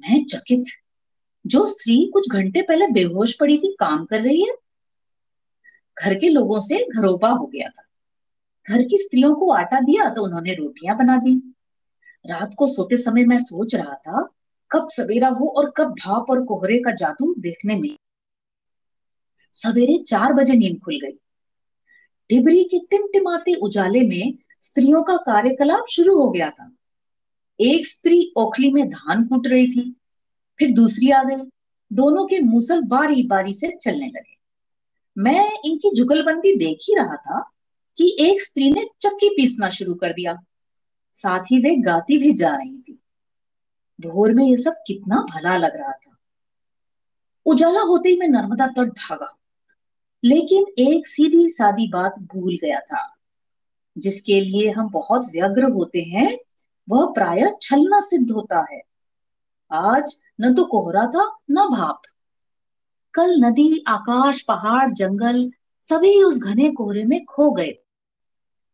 मैं 0.00 0.24
चकित। 0.24 0.64
जो 1.46 1.66
स्त्री 1.66 2.10
कुछ 2.12 2.30
घंटे 2.30 2.62
पहले 2.62 2.86
बेहोश 2.86 3.36
पड़ी 3.40 3.58
थी, 3.58 3.76
काम 3.80 4.04
कर 4.04 4.20
रही 4.20 4.40
है। 4.40 4.54
घर 6.02 6.14
के 6.14 6.28
लोगों 6.28 6.60
से 6.60 6.88
घरोबा 6.96 7.30
हो 7.30 7.46
गया 7.46 7.68
था। 7.68 7.82
घर 8.70 8.82
की 8.82 8.98
स्त्रियों 8.98 9.34
को 9.34 9.52
आटा 9.52 9.80
दिया 9.80 10.10
तो 10.10 10.22
उन्होंने 10.22 10.54
रोटियाँ 10.54 10.98
बना 10.98 11.16
दी। 11.16 11.54
रात 12.26 12.54
को 12.58 12.66
सोते 12.66 12.96
समय 12.96 13.24
मैं 13.24 13.38
सोच 13.38 13.74
रहा 13.74 13.94
था, 13.94 14.28
कब 14.70 14.88
सवेरा 14.90 15.28
हो 15.28 15.48
और 15.48 15.70
कब 15.76 15.84
भाप 15.84 16.26
और 16.30 16.44
कोहरे 16.44 16.78
का 16.78 16.90
जादू 16.90 17.34
देखने 17.38 17.76
में। 17.76 17.96
सवेरे 19.52 20.02
चार 20.02 20.32
बजे 20.32 20.54
नींद 20.54 20.80
खुल 20.84 21.00
गई। 21.04 21.18
डिबरी 22.30 22.64
के 22.64 22.78
टिमटिमाते 22.78 23.54
उजाले 23.54 24.00
में 24.00 24.38
स्त्रियों 24.68 25.02
का 25.02 25.16
कार्यकलाप 25.16 25.84
शुरू 25.90 26.18
हो 26.18 26.30
गया 26.30 26.50
था। 26.50 26.72
एक 27.60 27.86
स्त्री 27.86 28.32
ओखली 28.36 28.72
में 28.72 28.88
धान 28.88 29.24
कूट 29.24 29.46
रही 29.46 29.72
थी, 29.72 29.96
फिर 30.58 30.72
दूसरी 30.72 31.10
आ 31.10 31.22
गई। 31.22 31.50
दोनों 31.92 32.26
के 32.26 32.40
मूसल 32.40 32.82
बारी 32.82 33.22
बारी 33.22 33.52
से 33.52 33.78
चलने 33.82 34.06
लगे। 34.06 34.36
मैं 35.18 35.50
इनकी 35.64 35.90
जुगलबंदी 35.94 36.56
देख 36.56 36.78
ही 36.82 36.94
रहा 36.94 37.16
था 37.16 37.50
कि 37.98 38.16
एक 38.20 38.42
स्त्री 38.42 38.72
ने 38.72 38.86
चक्की 39.00 39.28
पीसना 39.28 39.70
शुरू 39.70 39.94
कर 39.94 40.12
दिया। 40.12 40.38
साथ 41.14 41.40
ही 41.40 41.58
वे 41.58 41.76
गाती 41.76 42.18
भी 42.18 42.32
जा 42.32 42.56
रही 42.56 42.78
थी। 42.78 42.92
भोर 44.00 44.32
में 44.32 44.46
यह 44.46 44.56
सब 44.56 44.74
कितना 44.86 45.26
भला 45.30 45.56
लग 45.56 45.76
रहा 45.76 45.92
था। 45.92 46.18
उजाला 47.46 47.80
होते 47.80 48.08
ही 48.08 48.16
मैं 48.16 48.28
नर्मदा 48.28 48.66
तट 48.66 48.88
भागा। 48.88 49.38
लेकिन 50.24 50.64
एक 50.78 51.06
सीधी 51.06 51.50
सादी 51.50 51.88
बात 51.88 52.18
भूल 52.18 52.58
गया 52.64 52.80
था। 52.80 53.14
जिसके 53.98 54.40
लिए 54.40 54.70
हम 54.70 54.88
बहुत 54.90 55.24
व्यग्र 55.24 55.64
होते 55.64 56.02
हैं, 56.02 56.38
वह 56.88 57.12
प्राय 57.12 57.56
छलना 57.62 58.00
सिद्ध 58.00 58.30
होता 58.30 58.66
है। 58.72 58.82
आज 59.72 60.22
न 60.40 60.54
तो 60.54 60.64
कोहरा 60.64 61.06
था, 61.06 61.38
न 61.50 61.54
भाप। 61.54 62.02
कल 63.14 63.44
नदी, 63.44 63.84
आकाश, 63.88 64.42
पहाड़, 64.42 64.90
जंगल, 64.90 65.50
सभी 65.82 66.22
उस 66.22 66.42
घने 66.42 66.70
कोहरे 66.70 67.04
में 67.04 67.24
खो 67.24 67.50
गए। 67.50 67.78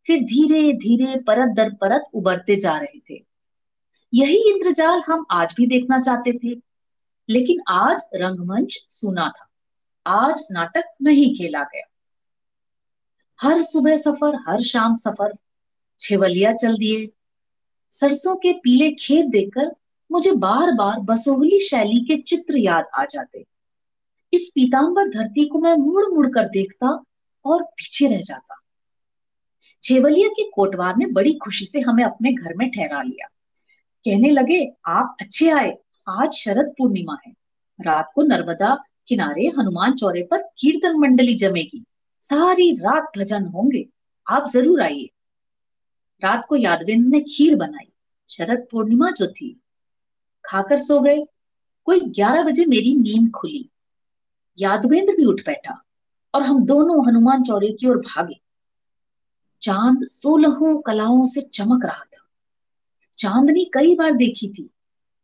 फिर 0.07 0.21
धीरे 0.21 0.73
धीरे 0.73 1.21
परत 1.21 1.49
दर 1.49 1.71
परत 1.71 2.05
उबरते 2.15 2.57
जा 2.57 2.79
रहे 2.79 2.99
थे। 2.99 3.25
यही 4.15 4.51
इंद्रजाल 4.51 5.03
हम 5.07 5.27
आज 5.31 5.55
भी 5.57 5.67
देखना 5.67 6.01
चाहते 6.01 6.39
थे। 6.39 6.61
लेकिन 7.29 7.61
आज 7.69 8.03
रंगमंच 8.15 8.87
सुना 8.89 9.29
था। 9.29 9.51
आज 10.07 10.47
नाटक 10.51 10.85
नहीं 11.03 11.35
खेला 11.35 11.63
गया। 11.63 11.94
हर 13.41 13.63
सुबह 13.63 13.97
सफ़र, 13.97 14.35
हर 14.49 14.63
शाम 14.63 14.95
सफ़र, 14.95 15.39
छेवलिया 16.01 16.53
चल 16.53 16.77
दिए। 16.77 17.11
सरसों 17.93 18.37
के 18.37 18.53
पीले 18.53 18.91
खेत 18.91 19.27
देखकर 19.27 19.75
मुझे 20.13 20.33
बार 20.33 20.73
बार 20.73 21.01
बसोहली 21.01 21.59
शैली 21.61 22.01
के 22.01 22.17
चित्र 22.17 22.59
याद 22.59 22.85
आ 22.99 23.05
जाते। 23.05 23.47
इस 24.33 24.53
पीताम्बर 24.55 25.09
धरती 25.09 25.49
को 25.49 25.59
मैं 25.59 25.75
मुड़ 25.75 26.07
मुड़ 26.07 26.27
कर 26.27 26.49
देखता 26.49 27.05
और 27.45 27.63
पीछे 27.63 28.09
रह 28.09 28.21
जाता। 28.21 28.61
छेवलिया 29.83 30.29
के 30.29 30.51
कोटवार 30.51 30.97
ने 30.97 31.07
बड़ी 31.07 31.35
खुशी 31.35 31.67
से 31.67 31.81
हमें 31.81 32.05
अपने 32.05 32.33
घर 32.33 32.55
में 32.55 32.71
ठहरा 32.71 33.03
लिया। 33.03 33.27
कहने 34.05 34.31
लगे, 34.31 34.73
आप 34.87 35.17
अच्छे 35.21 35.51
आए। 35.51 35.79
आज 36.09 36.33
शरद 36.33 36.75
पूर्णिमा 36.79 37.19
है। 37.27 37.33
रात 37.81 38.13
को 38.15 38.23
नर्मदा 38.23 38.85
किनारे 39.09 39.53
हनुमान 39.59 39.95
चौरे 39.95 40.23
पर 40.23 40.39
कीर्तन 40.39 40.99
मंडली 40.99 41.35
जमेगी। 41.35 41.85
सारी 42.25 42.71
रात 42.75 43.11
भजन 43.19 43.45
होंगे। 43.45 43.89
आप 44.31 44.49
ज़रूर 44.49 44.83
आइए। 44.83 45.11
रात 46.25 46.47
को 46.49 46.57
यादवेंद्र 46.57 47.09
ने 47.09 47.21
खीर 47.21 47.57
बनाई। 47.57 47.93
शरद 48.29 48.67
पूर्णिमा 48.71 49.11
जो 49.11 49.27
थी। 49.27 49.61
खाकर 50.45 50.77
सो 50.77 51.01
गए। 51.01 51.27
कोई 51.85 52.01
ग्यारह 52.01 52.43
बजे 52.43 52.65
मेरी 52.65 52.95
नींद 52.95 53.31
खुली। 53.31 53.71
यादवेंद्र 54.59 55.17
भी 55.17 55.25
उठ 55.25 55.41
बैठा 55.47 55.85
और 56.35 56.43
हम 56.43 56.65
दोनों 56.65 57.09
हनुमान 57.09 57.43
चौरे 57.43 57.73
की 57.73 57.87
ओर 57.87 57.97
भागे। 57.97 58.41
चाँद 59.63 60.07
सोलहों 60.07 60.81
कलाओं 60.81 61.27
से 61.27 61.41
चमक 61.41 61.85
रहा 61.85 62.05
था। 62.05 62.27
चांदनी 63.19 63.71
कई 63.75 63.95
बार 63.95 64.13
देखी 64.13 64.49
थी, 64.49 64.71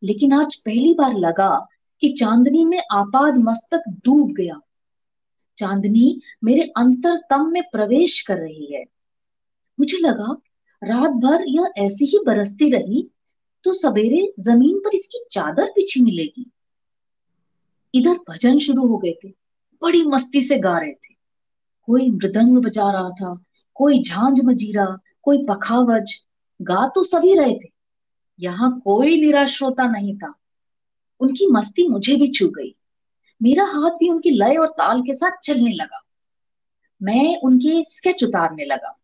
लेकिन 0.03 0.33
आज 0.33 0.55
पहली 0.55 0.95
बार 0.95 1.15
लगा 1.15 1.69
कि 2.01 2.09
चांदनी 2.09 2.65
में 2.65 2.83
आपाद 2.93 3.35
मस्तक 3.35 3.83
डूब 3.89 4.33
गया। 4.33 4.61
चांदनी 5.61 6.21
मेरे 6.45 6.63
अंतरतम 6.77 7.51
में 7.53 7.63
प्रवेश 7.73 8.21
कर 8.21 8.39
रही 8.39 8.73
है। 8.75 8.85
मुझे 9.79 9.99
लगा, 9.99 10.37
रात 10.83 11.11
भर 11.23 11.45
यह 11.49 11.73
ऐसी 11.79 12.05
ही 12.07 12.19
बरसती 12.27 12.71
रही 12.71 13.09
तो 13.65 13.73
सवेरे 13.73 14.33
ज़मीन 14.41 14.79
पर 14.79 14.95
इसकी 14.95 15.25
चादर 15.31 15.71
बिछी 15.71 16.01
मिलेगी। 16.03 16.51
इधर 17.95 18.19
भजन 18.29 18.59
शुरू 18.59 18.87
हो 18.87 18.99
गए 18.99 19.13
थे, 19.25 19.29
बड़ी 19.83 20.03
मस्ती 20.05 20.41
से 20.41 20.59
गा 20.59 20.79
रहे 20.79 20.93
थे। 20.93 21.15
कोई 21.89 22.11
मृदंग 22.11 22.57
बजा 22.59 22.91
रहा 22.91 23.11
था, 23.11 23.35
कोई 23.75 24.03
झांझ 24.03 24.41
मजीरा 24.45 24.87
कोई 25.23 25.45
पखावज, 25.47 26.15
गा 26.61 26.87
तो 26.95 27.03
सभी 27.05 27.35
रहे 27.35 27.55
थे। 27.55 27.69
यहाँ 28.41 28.71
कोई 28.81 29.21
निराश 29.21 29.57
श्रोता 29.57 29.85
नहीं 29.85 30.17
था। 30.17 30.33
उनकी 31.21 31.47
मस्ती 31.47 31.87
मुझे 31.89 32.17
भी 32.17 32.29
छू 32.29 32.49
गई। 32.49 32.75
मेरा 33.43 33.65
हाथ 33.65 33.91
भी 33.91 34.09
उनकी 34.09 34.31
लय 34.31 34.57
और 34.57 34.69
ताल 34.69 35.03
के 35.03 35.15
साथ 35.15 35.41
चलने 35.45 35.73
लगा। 35.73 36.03
मैं 37.03 37.41
उनके 37.41 37.85
स्केच 37.85 38.25
उतारने 38.25 38.65
लगा। 38.65 38.97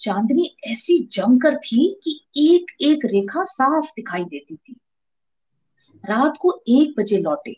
चांदनी 0.00 0.56
ऐसी 0.64 1.08
जमकर 1.12 1.56
थी 1.56 2.00
कि 2.04 2.24
एक 2.36 2.66
एक 2.80 3.04
रेखा 3.04 3.44
साफ़ 3.44 3.90
दिखाई 3.90 4.24
देती 4.24 4.56
थी। 4.56 4.76
रात 6.04 6.34
को 6.40 6.62
एक 6.68 6.94
बजे 7.00 7.18
लौटे। 7.18 7.56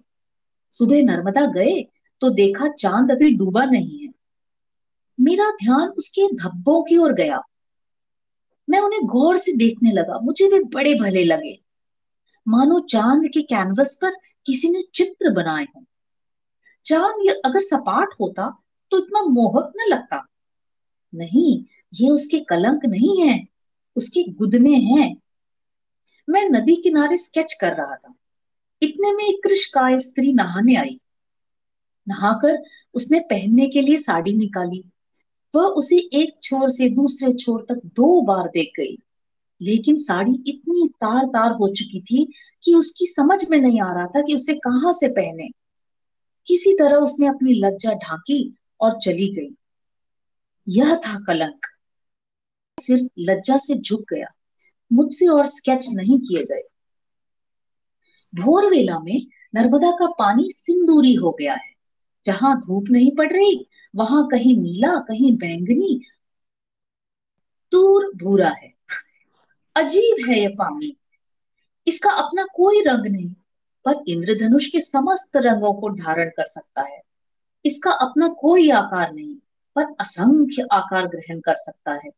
सुबह 0.72 1.02
नर्मदा 1.02 1.46
गए 1.46 1.86
तो 2.20 2.30
देखा 2.30 2.68
चाँद 2.68 3.10
अभी 3.10 3.30
डूबा 3.30 3.64
नहीं 3.64 3.98
है। 3.98 4.12
मेरा 5.20 5.50
ध्यान 5.50 5.88
उसके 5.88 6.34
धब्बों 6.36 6.82
की 6.82 6.96
ओर 6.96 7.12
गया। 7.12 7.40
मैं 8.70 8.80
उन्हें 8.80 9.06
गौर 9.06 9.36
से 9.36 9.52
देखने 9.52 9.92
लगा। 9.92 10.18
मुझे 10.18 10.48
वे 10.48 10.60
बड़े 10.60 10.94
भले 10.94 11.24
लगे। 11.24 11.60
मानो 12.48 12.80
चाँद 12.80 13.28
के 13.34 13.42
कैनवस 13.42 13.98
पर 14.02 14.10
किसी 14.46 14.68
ने 14.68 14.80
चित्र 14.80 15.30
बनाए 15.30 15.64
हों। 15.64 15.84
चाँद 16.84 17.14
ये 17.20 17.42
अगर 17.44 17.60
सपाट 17.60 18.08
होता 18.20 18.62
तो 18.90 18.98
इतना 18.98 19.22
मोहक 19.22 19.72
न 19.76 19.84
लगता। 19.88 20.26
नहीं, 21.14 21.64
ये 21.94 22.10
उसके 22.10 22.40
कलंक 22.40 22.84
नहीं 22.84 23.22
है, 23.22 23.46
उसके 23.96 24.32
गुदमे 24.32 24.74
हैं। 24.74 25.16
मैं 26.28 26.48
नदी 26.48 26.76
किनारे 26.76 27.16
स्केच 27.16 27.52
कर 27.60 27.72
रहा 27.72 27.96
था। 27.96 28.14
इतने 28.82 29.12
में 29.12 29.24
एक 29.24 29.40
कृष्ण 29.44 29.98
स्त्री 29.98 30.32
नहाने 30.32 30.76
आई। 30.76 31.00
नहाकर 32.08 32.62
उसने 32.94 33.20
पहनने 33.20 33.68
के 33.68 33.80
लिए 33.80 33.96
साड़ी 33.96 34.34
निकाली। 34.34 34.84
वह 35.54 35.62
उसे 35.62 35.96
एक 35.96 36.42
छोर 36.42 36.70
से 36.70 36.88
दूसरे 36.88 37.32
छोर 37.32 37.66
तक 37.68 37.74
दो 37.74 38.22
बार 38.22 38.48
देख 38.48 38.72
गई। 38.76 38.98
लेकिन 39.62 39.96
साड़ी 39.96 40.42
इतनी 40.46 40.88
तार 40.88 41.26
तार 41.26 41.52
हो 41.52 41.68
चुकी 41.68 42.00
थी 42.00 42.32
कि 42.64 42.74
उसकी 42.74 43.06
समझ 43.06 43.50
में 43.50 43.58
नहीं 43.58 43.80
आ 43.80 43.92
रहा 43.94 44.06
था 44.06 44.22
कि 44.22 44.34
उसे 44.34 44.54
कहाँ 44.54 44.92
से 44.92 45.08
पहने। 45.08 45.48
किसी 46.46 46.72
तरह 46.72 46.96
उसने 46.96 47.26
अपनी 47.26 47.52
लज्जा 47.52 47.92
ढाकी 47.92 48.56
और 48.80 49.00
चली 49.00 49.34
गई। 49.34 49.56
यह 50.68 50.96
था 50.96 51.24
कलंक। 51.24 51.66
सिर 52.80 53.10
लज्जा 53.18 53.58
से 53.58 53.74
झुक 53.74 54.00
गया। 54.00 54.26
मुझसे 54.92 55.26
और 55.26 55.46
स्केच 55.46 55.88
नहीं 55.92 56.18
किए 56.18 56.44
गए। 56.44 56.62
भोर 58.34 58.70
वेला 58.70 58.98
में 58.98 59.26
नर्मदा 59.54 59.90
का 59.90 60.06
पानी 60.06 60.52
सिंदूरी 60.52 61.14
हो 61.14 61.36
गया 61.40 61.54
है। 61.54 61.76
जहाँ 62.26 62.60
धूप 62.60 62.84
नहीं 62.90 63.16
पड़ 63.16 63.32
रही, 63.32 63.68
वहाँ 63.96 64.28
कहीं 64.28 64.56
नीला, 64.56 65.00
कहीं 65.00 65.36
बैंगनी, 65.36 66.02
दूर 67.72 68.12
भूरा 68.16 68.50
है। 68.50 68.75
अजीब 69.76 70.28
है 70.28 70.38
यह 70.40 70.54
पानी। 70.58 70.96
इसका 71.86 72.10
अपना 72.12 72.44
कोई 72.54 72.82
रंग 72.82 73.06
नहीं, 73.06 73.28
पर 73.84 74.02
इंद्रधनुष 74.08 74.66
के 74.66 74.80
समस्त 74.80 75.36
रंगों 75.36 75.72
को 75.74 75.88
धारण 75.94 76.28
कर 76.28 76.44
सकता 76.44 76.82
है। 76.82 77.00
इसका 77.64 77.90
अपना 77.90 78.28
कोई 78.40 78.70
आकार 78.70 79.12
नहीं, 79.12 79.34
पर 79.76 79.94
असंख्य 80.00 80.66
आकार 80.72 81.06
ग्रहण 81.06 81.40
कर 81.40 81.54
सकता 81.54 81.92
है। 81.94 82.10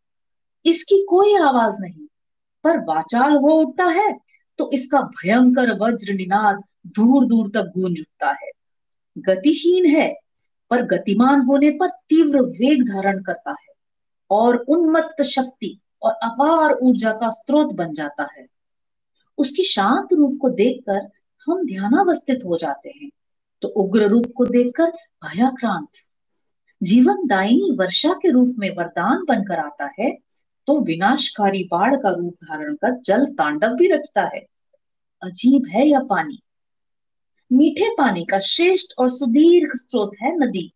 इसकी 0.65 1.05
कोई 1.09 1.35
आवाज़ 1.39 1.81
नहीं, 1.81 2.07
पर 2.65 2.79
वाचाल 2.85 3.37
हो 3.37 3.61
उठता 3.61 3.85
है 3.85 4.13
तो 4.59 4.71
इसका 4.73 5.01
भयंकर 5.01 5.73
वज्र 5.79 6.13
निनाद 6.13 6.63
दूर 6.89 7.27
दूर 7.27 7.51
तक 7.51 7.73
गूंज 7.77 8.01
उठता 8.01 8.31
है। 8.33 8.51
गतिहीन 9.17 9.87
है, 9.87 10.09
पर 10.71 10.83
गतिमान 10.87 11.41
होने 11.41 11.71
पर 11.71 11.89
तीव्र 12.09 12.41
वेग 12.41 12.83
धारण 12.85 13.23
करता 13.23 13.51
है, 13.51 13.73
और 14.31 14.57
उन्मत्त 14.69 15.23
शक्ति 15.25 15.79
और 16.03 16.13
अपार 16.23 16.73
ऊर्जा 16.73 17.13
का 17.13 17.31
स्रोत 17.31 17.73
बन 17.75 17.93
जाता 17.93 18.29
है। 18.33 18.47
उसकी 19.39 19.65
शांत 19.65 20.13
रूप 20.13 20.39
को 20.43 20.49
देखकर 20.51 21.09
हम 21.47 21.65
ध्यानावस्थित 21.67 22.45
हो 22.47 22.57
जाते 22.57 22.91
हैं। 22.91 23.11
तो 23.63 23.69
उग्र 23.77 24.09
रूप 24.09 24.33
को 24.37 24.45
देखकर 24.47 24.91
भयाक्रांत। 25.25 25.89
जीवन 26.81 27.27
दायिनी 27.27 27.71
वर्षा 27.77 28.13
के 28.13 28.31
रूप 28.31 28.55
में 28.59 28.69
वरदान 28.77 29.25
बनकर 29.29 29.59
आता 29.59 29.91
है 30.01 30.11
तो 30.69 30.79
विनाशकारी 30.81 31.63
बाढ़ 31.65 31.95
का 31.97 32.11
रूप 32.11 32.35
धारण 32.45 32.75
कर 32.75 32.95
जल 33.01 33.25
तांडव 33.35 33.75
भी 33.75 33.87
रचता 33.89 34.23
है। 34.35 34.45
अजीब 35.23 35.67
है 35.67 35.87
यह 35.89 36.01
पानी। 36.01 36.39
मीठे 37.51 37.89
पानी 37.91 38.25
का 38.25 38.39
श्रेष्ठ 38.39 38.93
और 38.99 39.09
सुदीर्घ 39.11 39.71
स्रोत 39.77 40.13
है 40.23 40.35
नदी। 40.37 40.71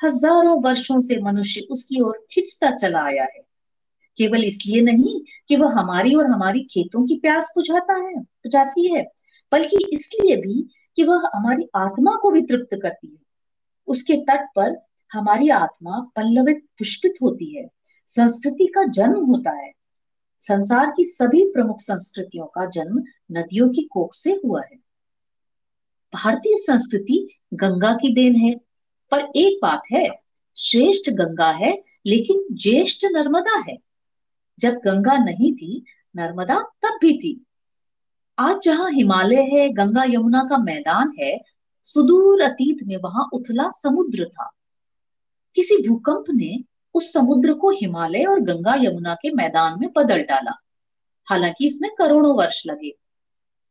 हज़ारों 0.00 0.60
वर्षों 0.62 1.00
से 1.00 1.20
मनुष्य 1.22 1.60
उसकी 1.70 2.00
ओर 2.00 2.26
खिंचता 2.30 2.70
चला 2.70 3.02
आया 3.02 3.24
है। 3.24 3.44
केवल 4.18 4.44
इसलिए 4.44 4.80
नहीं 4.82 5.20
कि 5.48 5.56
वह 5.56 5.72
हमारी 5.72 6.14
और 6.14 6.26
हमारी 6.26 6.60
खेतों 6.60 7.06
की 7.06 7.18
प्यास 7.18 7.52
बुझाता 7.56 7.94
है, 7.94 8.20
बुझाती 8.20 8.94
है, 8.94 9.12
बल्कि 9.52 9.86
इसलिए 9.92 10.36
भी 10.36 10.70
कि 10.96 11.04
वह 11.04 11.30
हमारी 11.34 11.68
आत्मा 11.74 12.18
को 12.22 12.30
भी 12.30 12.42
तृप्त 12.42 12.78
करती 12.82 13.08
है। 13.08 13.26
उसके 13.86 14.14
तट 14.14 14.48
पर 14.56 14.86
हमारी 15.12 15.48
आत्मा 15.48 16.00
पल्लवित, 16.16 16.66
पुष्पित 16.78 17.14
होती 17.22 17.56
है। 17.56 17.68
संस्कृति 18.06 18.66
का 18.66 18.86
जन्म 18.86 19.24
होता 19.24 19.50
है। 19.50 19.72
संसार 20.40 20.94
की 20.96 21.04
सभी 21.04 21.52
प्रमुख 21.52 21.80
संस्कृतियों 21.80 22.46
का 22.46 22.66
जन्म 22.66 23.02
नदियों 23.32 23.68
की 23.68 23.82
कोख 23.82 24.14
से 24.14 24.32
हुआ 24.32 24.62
है। 24.62 24.76
भारतीय 26.14 26.56
संस्कृति 26.56 27.28
गंगा 27.54 27.92
की 27.92 28.14
देन 28.14 28.36
है। 28.36 28.54
पर 29.10 29.18
एक 29.18 29.58
बात 29.62 29.82
है, 29.92 30.08
श्रेष्ठ 30.58 31.10
गंगा 31.10 31.50
है, 31.50 31.84
लेकिन 32.06 32.56
ज्येष्ठ 32.56 33.04
नर्मदा 33.04 33.64
है। 33.68 33.85
जब 34.60 34.74
गंगा 34.74 35.24
नहीं 35.24 35.54
थी, 35.54 35.84
नर्मदा 36.16 36.54
तब 36.82 36.98
भी 37.00 37.18
थी। 37.18 37.46
आज 38.38 38.60
जहाँ 38.62 38.90
हिमालय 38.90 39.36
है, 39.36 39.68
गंगा 39.72 40.04
यमुना 40.04 40.44
का 40.50 40.58
मैदान 40.58 41.12
है, 41.20 41.40
सुदूर 41.84 42.42
अतीत 42.42 42.78
में 42.86 42.96
वहाँ 42.96 43.28
उथला 43.32 43.68
समुद्र 43.68 44.24
था। 44.24 44.50
किसी 45.54 45.88
भूकंप 45.88 46.24
ने 46.30 46.64
उस 46.94 47.12
समुद्र 47.12 47.52
को 47.54 47.70
हिमालय 47.70 48.24
और 48.24 48.40
गंगा 48.40 48.74
यमुना 48.74 49.14
के 49.14 49.30
मैदान 49.30 49.80
में 49.80 49.88
बदल 49.96 50.22
डाला। 50.22 50.52
हालाँकि 51.30 51.66
इसमें 51.66 51.90
करोड़ों 51.98 52.36
वर्ष 52.36 52.66
लगे। 52.66 52.98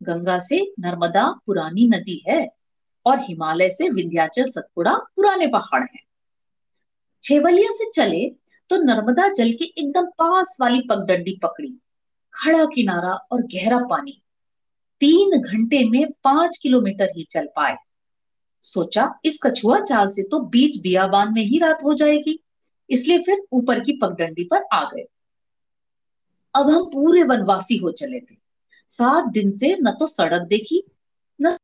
गंगा 0.03 0.39
से 0.39 0.73
नर्मदा 0.79 1.39
पुरानी 1.45 1.87
नदी 1.87 2.23
है 2.29 2.55
और 3.05 3.19
हिमालय 3.19 3.69
से 3.69 3.89
विंध्याचल 3.89 4.49
सतपुड़ा 4.49 4.93
पुराने 4.93 5.47
पहाड़ 5.47 5.83
हैं। 5.83 6.03
छेवलिया 7.23 7.69
से 7.71 7.91
चले 7.91 8.44
तो 8.69 8.77
नर्मदा 8.77 9.27
जल 9.29 9.51
के 9.51 9.65
एकदम 9.65 10.05
पास 10.17 10.57
वाली 10.61 10.81
पगडंडी 10.81 11.37
पकड़ी, 11.43 11.73
खड़ा 12.33 12.65
किनारा 12.65 13.13
और 13.31 13.41
गहरा 13.53 13.79
पानी। 13.87 14.21
तीन 15.01 15.39
घंटे 15.39 15.83
में 15.89 16.11
पाँच 16.23 16.57
किलोमीटर 16.57 17.11
ही 17.17 17.23
चल 17.31 17.47
पाए। 17.55 17.75
सोचा, 18.63 19.13
इस 19.25 19.39
कछुआ 19.43 19.79
चाल 19.81 20.09
से 20.09 20.23
तो 20.23 20.39
बीच 20.47 20.81
बियाबान 20.81 21.33
में 21.33 21.41
ही 21.43 21.57
रात 21.57 21.83
हो 21.83 21.93
जाएगी, 21.93 22.39
इसलिए 22.89 23.21
फिर 23.23 23.45
ऊपर 23.53 23.79
की 23.79 23.97
पगडंडी 23.97 24.43
पर 24.43 24.63
आ 24.73 24.83
गए। 24.85 25.05
अब 26.53 26.69
हम 26.69 26.85
पूरे 26.85 27.23
वनवासी 27.23 27.77
हो 27.77 27.91
चले 27.91 28.19
थे। 28.21 28.35
सात 28.91 29.31
दिन 29.33 29.51
से 29.51 29.75
न 29.81 29.91
तो 29.91 30.07
सड़क 30.07 30.47
देखी, 30.47 30.83
न 31.39 31.55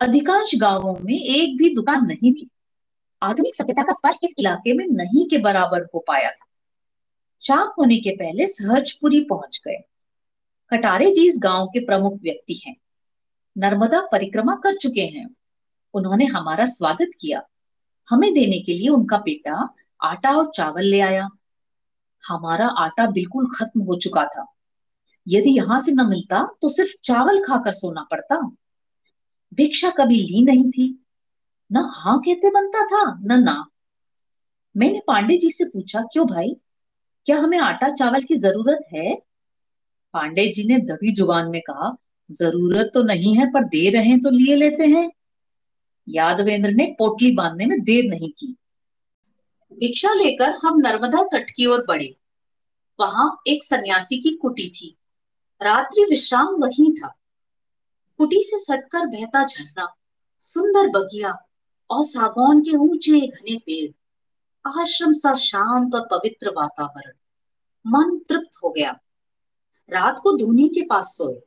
अधिकांश 0.00 0.54
गाँवों 0.56 0.96
में 0.98 1.14
एक 1.14 1.56
भी 1.58 1.74
दुकान 1.74 2.06
नहीं 2.06 2.32
थी। 2.32 2.48
आधुनिक 3.22 3.54
सभ्यता 3.54 3.82
का 3.82 3.92
स्पर्श 3.92 4.20
इस 4.24 4.34
इलाके 4.38 4.72
में 4.72 4.86
नहीं 4.86 5.28
के 5.28 5.38
बराबर 5.38 5.82
हो 5.94 6.04
पाया 6.08 6.30
था। 6.30 6.46
शाम 7.46 7.68
होने 7.78 7.96
के 7.96 8.10
पहले 8.10 8.46
सहजपुरी 8.46 9.20
पहुँच 9.20 9.60
गए। 9.68 9.84
कटारे 10.70 11.14
जी 11.14 11.26
इस 11.26 11.40
गाँव 11.42 11.66
के 11.66 11.80
प्रमुख 11.80 12.20
व्यक्ति 12.22 12.62
हैं। 12.66 12.76
नर्मदा 13.58 14.08
परिक्रमा 14.12 14.54
कर 14.54 14.74
चुके 14.74 15.00
हैं। 15.00 15.34
उन्होंने 15.94 16.24
हमारा 16.24 16.64
स्वागत 16.64 17.10
किया। 17.20 17.42
हमें 18.10 18.34
देने 18.34 18.60
के 18.60 18.72
लिए 18.72 18.88
उनका 18.88 19.18
बेटा 19.18 19.74
आटा 20.04 20.30
और 20.30 20.52
चावल 20.54 20.82
ले 20.82 21.00
आया। 21.00 21.28
हमारा 22.28 22.66
आटा 22.66 23.06
बिल्कुल 23.06 23.50
खत्म 23.56 23.80
हो 23.80 23.96
चुका 23.96 24.24
था। 24.24 24.52
यदि 25.28 25.50
यहाँ 25.50 25.80
से 25.80 25.92
न 25.92 26.06
मिलता 26.06 26.48
तो 26.62 26.68
सिर्फ़ 26.68 26.92
चावल 27.04 27.44
खाकर 27.44 27.70
सोना 27.70 28.02
पड़ता। 28.10 28.56
भिक्षा 29.54 29.90
कभी 29.90 30.16
ली 30.16 30.42
नहीं 30.42 30.70
थी। 30.70 31.05
न 31.72 31.90
हाँ 31.94 32.18
कहते 32.18 32.50
बनता 32.50 32.86
था, 32.86 33.18
न 33.22 33.42
ना। 33.42 33.66
मैंने 34.76 35.00
पांडे 35.06 35.38
जी 35.38 35.50
से 35.50 35.64
पूछा, 35.64 36.02
क्यों 36.12 36.26
भाई? 36.26 36.56
क्या 37.26 37.38
हमें 37.38 37.58
आटा 37.58 37.88
चावल 37.88 38.22
की 38.22 38.36
ज़रूरत 38.36 38.78
है? 38.94 39.14
पांडे 40.12 40.52
जी 40.52 40.64
ने 40.64 40.78
दबी 40.78 41.14
ज़ुबान 41.14 41.48
में 41.48 41.60
कहा, 41.60 41.96
ज़रूरत 42.30 42.90
तो 42.94 43.02
नहीं 43.02 43.36
है, 43.36 43.46
पर 43.46 43.64
दे 43.64 43.90
रहे 43.90 44.08
हैं 44.08 44.20
तो 44.20 44.30
लिए 44.30 44.56
लेते 44.56 44.84
हैं। 44.84 45.10
यादवेंद्र 46.08 46.70
ने 46.70 46.86
पोटली 46.98 47.30
बांधने 47.30 47.66
में 47.66 47.80
देर 47.80 48.04
नहीं 48.04 48.30
की। 48.30 48.56
भिक्षा 49.72 50.14
लेकर 50.14 50.58
हम 50.64 50.78
नर्मदा 50.78 51.22
तट 51.22 51.50
की 51.50 51.66
ओर 51.66 51.84
बढ़े। 51.88 52.16
वहाँ 53.00 53.42
एक 53.46 53.64
सन्यासी 53.64 54.18
की 54.18 54.30
कुटी 54.30 54.70
थी। 54.70 54.96
रात्रि 55.62 56.04
विश्राम 56.04 56.46
वही 56.46 56.92
था। 56.92 57.14
कुटी 58.18 58.42
से 58.42 58.58
सटकर 58.58 59.06
बहता 59.06 59.44
झरना, 59.44 59.94
सुंदर 60.38 60.88
बगिया 60.88 61.45
और 61.90 62.04
सागौन 62.04 62.60
के 62.60 62.76
ऊँचे 62.76 63.26
घने 63.26 63.58
पेड़। 63.58 63.92
आश्रम 64.80 65.12
सा 65.12 65.34
शांत 65.34 65.94
और 65.94 66.08
पवित्र 66.10 66.50
वातावरण। 66.50 67.12
मन 67.86 68.18
तृप्त 68.18 68.60
हो 68.64 68.70
गया। 68.70 68.90
रात 69.90 70.18
को 70.22 70.36
धुनी 70.36 70.68
के 70.68 70.86
पास 70.86 71.04
सोए। 71.04 71.40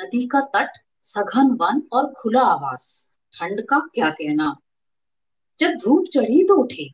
नदी 0.00 0.26
का 0.26 0.40
तट, 0.40 0.68
सघन 1.02 1.56
वन 1.60 1.82
और 1.92 2.14
खुला 2.18 2.42
आवास। 2.42 3.16
ठंड 3.34 3.60
का 3.60 3.78
क्या 3.78 4.10
कहना? 4.10 4.56
जब 5.58 5.70
धूप 5.70 6.04
चढ़ी 6.12 6.44
तो 6.44 6.54
उठे। 6.56 6.90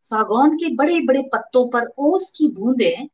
सागौन 0.00 0.56
के 0.56 0.74
बड़े 0.74 1.00
बड़े 1.00 1.22
पत्तों 1.22 1.68
पर 1.68 1.92
ओस 1.98 2.34
की 2.38 2.48
बूंदे 2.48 3.08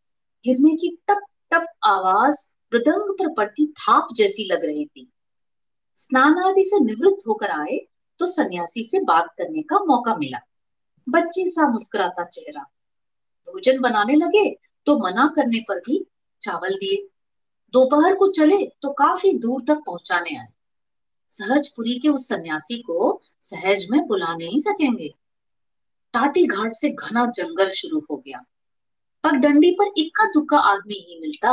गिरने 0.44 0.76
की 0.76 0.98
टप 1.08 1.20
टप 1.50 1.66
आवाज़ 1.84 2.54
मृदंग 2.74 3.14
पर 3.14 3.34
पड़ती 3.34 3.66
थाप 3.66 4.08
जैसी 4.12 4.52
लग 4.52 4.64
रही 4.64 4.86
थी। 4.86 5.12
स्नान 5.96 6.38
आदि 6.38 6.64
से 6.64 6.84
निवृत्त 6.84 7.26
होकर 7.26 7.46
आए 7.46 7.88
तो 8.18 8.26
सन्यासी 8.26 8.82
से 8.82 9.00
बात 9.00 9.34
करने 9.38 9.62
का 9.62 9.78
मौका 9.78 10.16
मिला। 10.16 10.38
बच्चे 11.08 11.50
सा 11.50 11.68
मुस्कुराता 11.68 12.24
चेहरा। 12.24 12.62
भोजन 13.48 13.80
बनाने 13.80 14.14
लगे 14.14 14.58
तो 14.86 14.98
मना 14.98 15.32
करने 15.36 15.60
पर 15.68 15.78
भी 15.78 16.06
चावल 16.42 16.74
दिए। 16.74 17.08
दोपहर 17.72 18.14
को 18.14 18.28
चले 18.28 18.72
तो 18.82 18.92
काफ़ी 18.92 19.38
दूर 19.38 19.62
तक 19.68 19.76
पहुँचाने 19.86 20.38
आए। 20.38 20.48
सहजपुरी 21.28 21.98
के 21.98 22.08
उस 22.08 22.28
सन्यासी 22.28 22.82
को 22.82 23.20
सहज 23.40 23.86
में 23.90 24.06
बुला 24.06 24.36
नहीं 24.36 24.60
सकेंगे। 24.60 25.14
टाटी 26.12 26.46
घाट 26.46 26.72
से 26.74 26.90
घना 26.90 27.26
जंगल 27.26 27.70
शुरू 27.70 28.06
हो 28.10 28.16
गया। 28.16 28.44
पगडंडी 29.24 29.70
पर 29.70 29.92
इक्का 29.96 30.24
दुक्का 30.24 30.58
आदमी 30.58 30.94
ही 30.94 31.20
मिलता। 31.20 31.52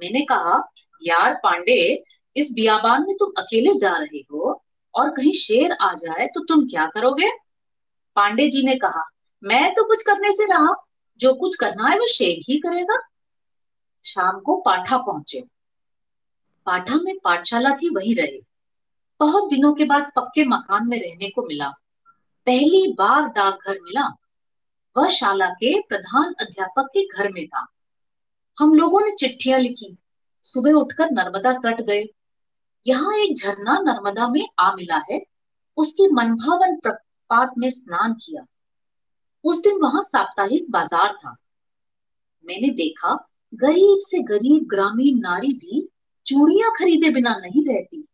मैंने 0.00 0.20
कहा, 0.20 0.72
यार 1.02 1.34
पांडे, 1.34 2.04
इस 2.36 2.52
बियाबान 2.52 3.02
में 3.02 3.16
तुम 3.16 3.32
अकेले 3.38 3.74
जा 3.74 3.96
रहे 3.96 4.18
हो? 4.18 4.64
और 4.96 5.10
कहीं 5.10 5.32
शेर 5.32 5.72
आ 5.72 5.92
जाए 5.94 6.26
तो 6.26 6.44
तुम 6.44 6.66
क्या 6.66 6.86
करोगे? 6.86 7.30
पांडे 8.16 8.50
जी 8.50 8.62
ने 8.62 8.76
कहा, 8.76 9.10
मैं 9.44 9.74
तो 9.74 9.84
कुछ 9.84 10.02
करने 10.02 10.32
से 10.32 10.44
रहा, 10.44 10.74
जो 11.18 11.34
कुछ 11.34 11.56
करना 11.56 11.88
है 11.88 11.98
वो 11.98 12.06
शेर 12.06 12.36
ही 12.48 12.58
करेगा। 12.58 12.98
शाम 14.04 14.40
को 14.40 14.56
पाठा 14.56 14.98
पहुँचे। 14.98 15.44
पाठा 16.66 16.94
में 16.96 17.18
पाठशाला 17.24 17.70
थी, 17.70 17.88
वही 17.88 18.14
रहे। 18.14 18.40
बहुत 19.20 19.50
दिनों 19.50 19.74
के 19.74 19.84
बाद 19.84 20.12
पक्के 20.16 20.44
मकान 20.44 20.88
में 20.88 21.02
रहने 21.02 21.30
को 21.30 21.42
मिला। 21.42 21.68
पहली 22.46 22.92
बार 22.92 23.28
डाकघर 23.28 23.78
मिला। 23.82 24.16
वह 24.96 25.08
शाला 25.08 25.50
के 25.50 25.80
प्रधान 25.80 26.34
अध्यापक 26.40 26.82
के 26.82 27.06
घर 27.06 27.32
में 27.32 27.46
था। 27.46 27.66
हम 28.58 28.74
लोगों 28.74 29.00
ने 29.00 29.10
चिट्ठियाँ 29.10 29.60
लिखी। 29.60 29.96
सुबह 30.42 30.72
उठकर 30.72 31.06
नर्मदा 31.10 31.52
तट 31.52 31.80
गए। 31.80 32.04
यहाँ 32.86 33.14
एक 33.14 33.36
झरना 33.36 33.78
नर्मदा 33.78 34.28
में 34.28 34.48
आ 34.58 34.74
मिला 34.74 35.02
है। 35.10 35.26
उसके 35.76 36.12
मनभावन 36.12 36.76
प्रपात 36.76 37.52
में 37.58 37.70
स्नान 37.70 38.12
किया। 38.12 38.46
उस 39.44 39.62
दिन 39.62 39.78
वहाँ 39.80 40.02
साप्ताहिक 40.02 40.70
बाज़ार 40.70 41.12
था। 41.12 41.36
मैंने 42.44 42.70
देखा, 42.70 43.28
गरीब 43.54 43.98
से 44.00 44.18
गरीब 44.22 44.66
ग्रामीण 44.66 45.20
नारी 45.20 45.52
भी 45.52 45.88
चूड़ियाँ 46.26 46.70
खरीदे 46.78 47.10
बिना 47.10 47.36
नहीं 47.36 47.64
रहती। 47.64 48.08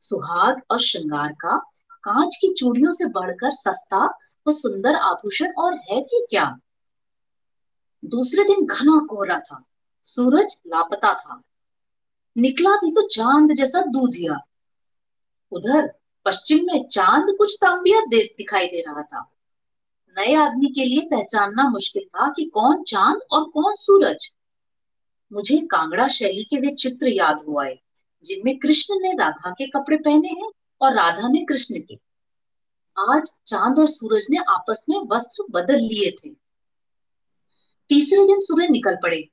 सुहाग 0.00 0.62
और 0.70 0.80
श्रृंगार 0.80 1.32
का 1.32 1.56
कांच 2.04 2.36
की 2.36 2.54
चूड़ियों 2.54 2.92
से 2.92 3.06
बढ़कर 3.06 3.52
सस्ता 3.52 4.06
व 4.48 4.52
सुंदर 4.52 4.94
आभूषण 4.94 5.52
और 5.58 5.74
है 5.74 6.00
भी 6.00 6.26
क्या? 6.30 6.58
दूसरे 8.04 8.44
दिन 8.44 8.66
घना 8.66 9.06
कोहरा 9.06 9.38
था। 9.38 9.64
सूरज 10.02 10.60
लापता 10.66 11.14
था। 11.14 11.42
निकला 12.36 12.70
भी 12.70 12.90
तो 12.90 13.08
चाँद 13.08 13.52
जैसा 13.52 13.80
दूधिया। 13.80 14.38
उधर 15.52 15.92
पश्चिम 16.24 16.66
में 16.66 16.88
चाँद 16.88 17.34
कुछ 17.38 17.56
तांबिया 17.60 18.00
दिखाई 18.10 18.66
दे 18.66 18.80
रहा 18.80 19.02
था। 19.02 19.28
नए 20.16 20.34
आदमी 20.34 20.66
के 20.66 20.84
लिए 20.84 21.00
पहचानना 21.00 21.68
मुश्किल 21.68 22.02
था 22.04 22.28
कि 22.28 22.44
कौन 22.44 22.82
चाँद 22.82 23.20
और 23.30 23.44
कौन 23.44 23.74
सूरज। 23.74 24.32
मुझे 25.32 25.58
कांगड़ा 25.58 26.08
शैली 26.08 26.44
के 26.44 26.56
वे 26.56 26.74
चित्र 26.74 27.08
याद 27.08 27.40
हो 27.48 27.60
आए, 27.60 27.78
जिनमें 28.24 28.58
कृष्ण 28.58 29.00
ने 29.00 29.12
राधा 29.12 29.50
के 29.50 29.66
कपड़े 29.66 29.96
पहने 29.96 30.28
हैं 30.28 30.50
और 30.80 30.94
राधा 30.94 31.28
ने 31.28 31.44
कृष्ण 31.44 31.80
के। 31.80 31.98
आज 32.98 33.34
चाँद 33.46 33.78
और 33.78 33.86
सूरज 33.86 34.26
ने 34.30 34.36
आपस 34.48 34.86
में 34.88 34.98
वस्त्र 35.12 35.44
बदल 35.50 35.78
लिए 35.78 36.10
थे। 36.10 36.30
तीसरे 37.88 38.26
दिन 38.26 38.40
सुबह 38.40 38.68
निकल 38.68 38.96
पड़े। 38.96 39.28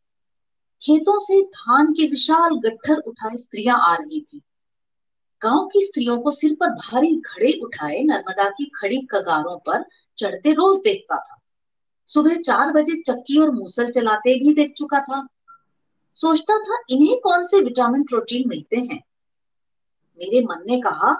खेतों 0.84 1.20
से 1.20 1.42
धान 1.42 1.94
के 1.94 2.08
विशाल 2.08 2.56
गट्ठर 2.56 2.98
उठाए 2.98 3.36
स्त्रियाँ 3.36 3.80
आ 3.80 3.96
रही 3.96 4.22
थी। 4.22 4.42
गाँव 5.42 5.70
की 5.74 5.82
स्त्रियों 5.82 6.20
को 6.20 6.32
सिर 6.32 6.58
पर 6.60 6.68
भारी 6.68 7.16
घड़े 7.16 7.60
उठाए 7.64 8.04
नर्मदा 8.04 8.50
की 8.50 8.72
खड़ी 8.76 8.98
कगारों 8.98 9.58
पर 9.58 9.86
चढ़ते 10.18 10.52
रोज 10.52 10.78
देखता 10.78 11.16
था। 11.16 11.38
सुबह 12.08 12.36
चार 12.36 12.72
बजे 12.72 13.02
चक्की 13.02 13.38
और 13.38 13.50
मूसल 13.50 13.92
चलाते 13.92 14.40
भी 14.40 14.54
देख 14.54 14.74
चुका 14.78 15.00
था। 15.00 15.28
सोचता 16.16 16.60
था, 16.60 16.84
इन्हें 16.90 17.20
कौन 17.20 17.44
से 17.44 17.62
विटामिन 17.62 18.04
प्रोटीन 18.04 18.50
मिलते 18.50 18.78
हैं? 18.78 19.04
मेरे 20.20 20.42
मन 20.42 20.64
ने 20.68 20.82
कहा, 20.82 21.14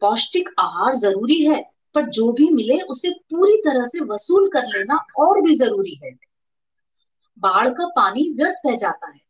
पौष्टिक 0.00 0.48
आहार 0.58 0.96
ज़रूरी 0.96 1.46
है, 1.46 1.70
पर 1.94 2.06
जो 2.06 2.32
भी 2.32 2.50
मिले 2.50 2.80
उसे 2.80 3.10
पूरी 3.10 3.56
तरह 3.56 3.86
से 3.86 4.00
वसूल 4.00 4.48
कर 4.48 4.62
लेना 4.62 5.06
और 5.16 5.40
भी 5.40 5.54
ज़रूरी 5.54 6.00
है। 6.04 6.25
बाढ़ 7.38 7.68
का 7.68 7.86
पानी 7.86 8.32
व्यर्थ 8.32 8.56
बह 8.66 8.76
जाता 8.76 9.10
है। 9.10 9.20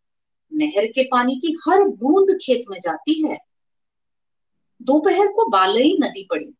नहर 0.52 0.86
के 0.86 1.02
पानी 1.02 1.36
की 1.36 1.56
हर 1.68 1.84
बूंद 1.84 2.38
खेत 2.42 2.62
में 2.70 2.78
जाती 2.80 3.28
है। 3.28 3.38
दोपहर 4.82 5.26
को 5.26 5.48
बालई 5.48 5.96
नदी 6.00 6.26
पड़ी। 6.30 6.54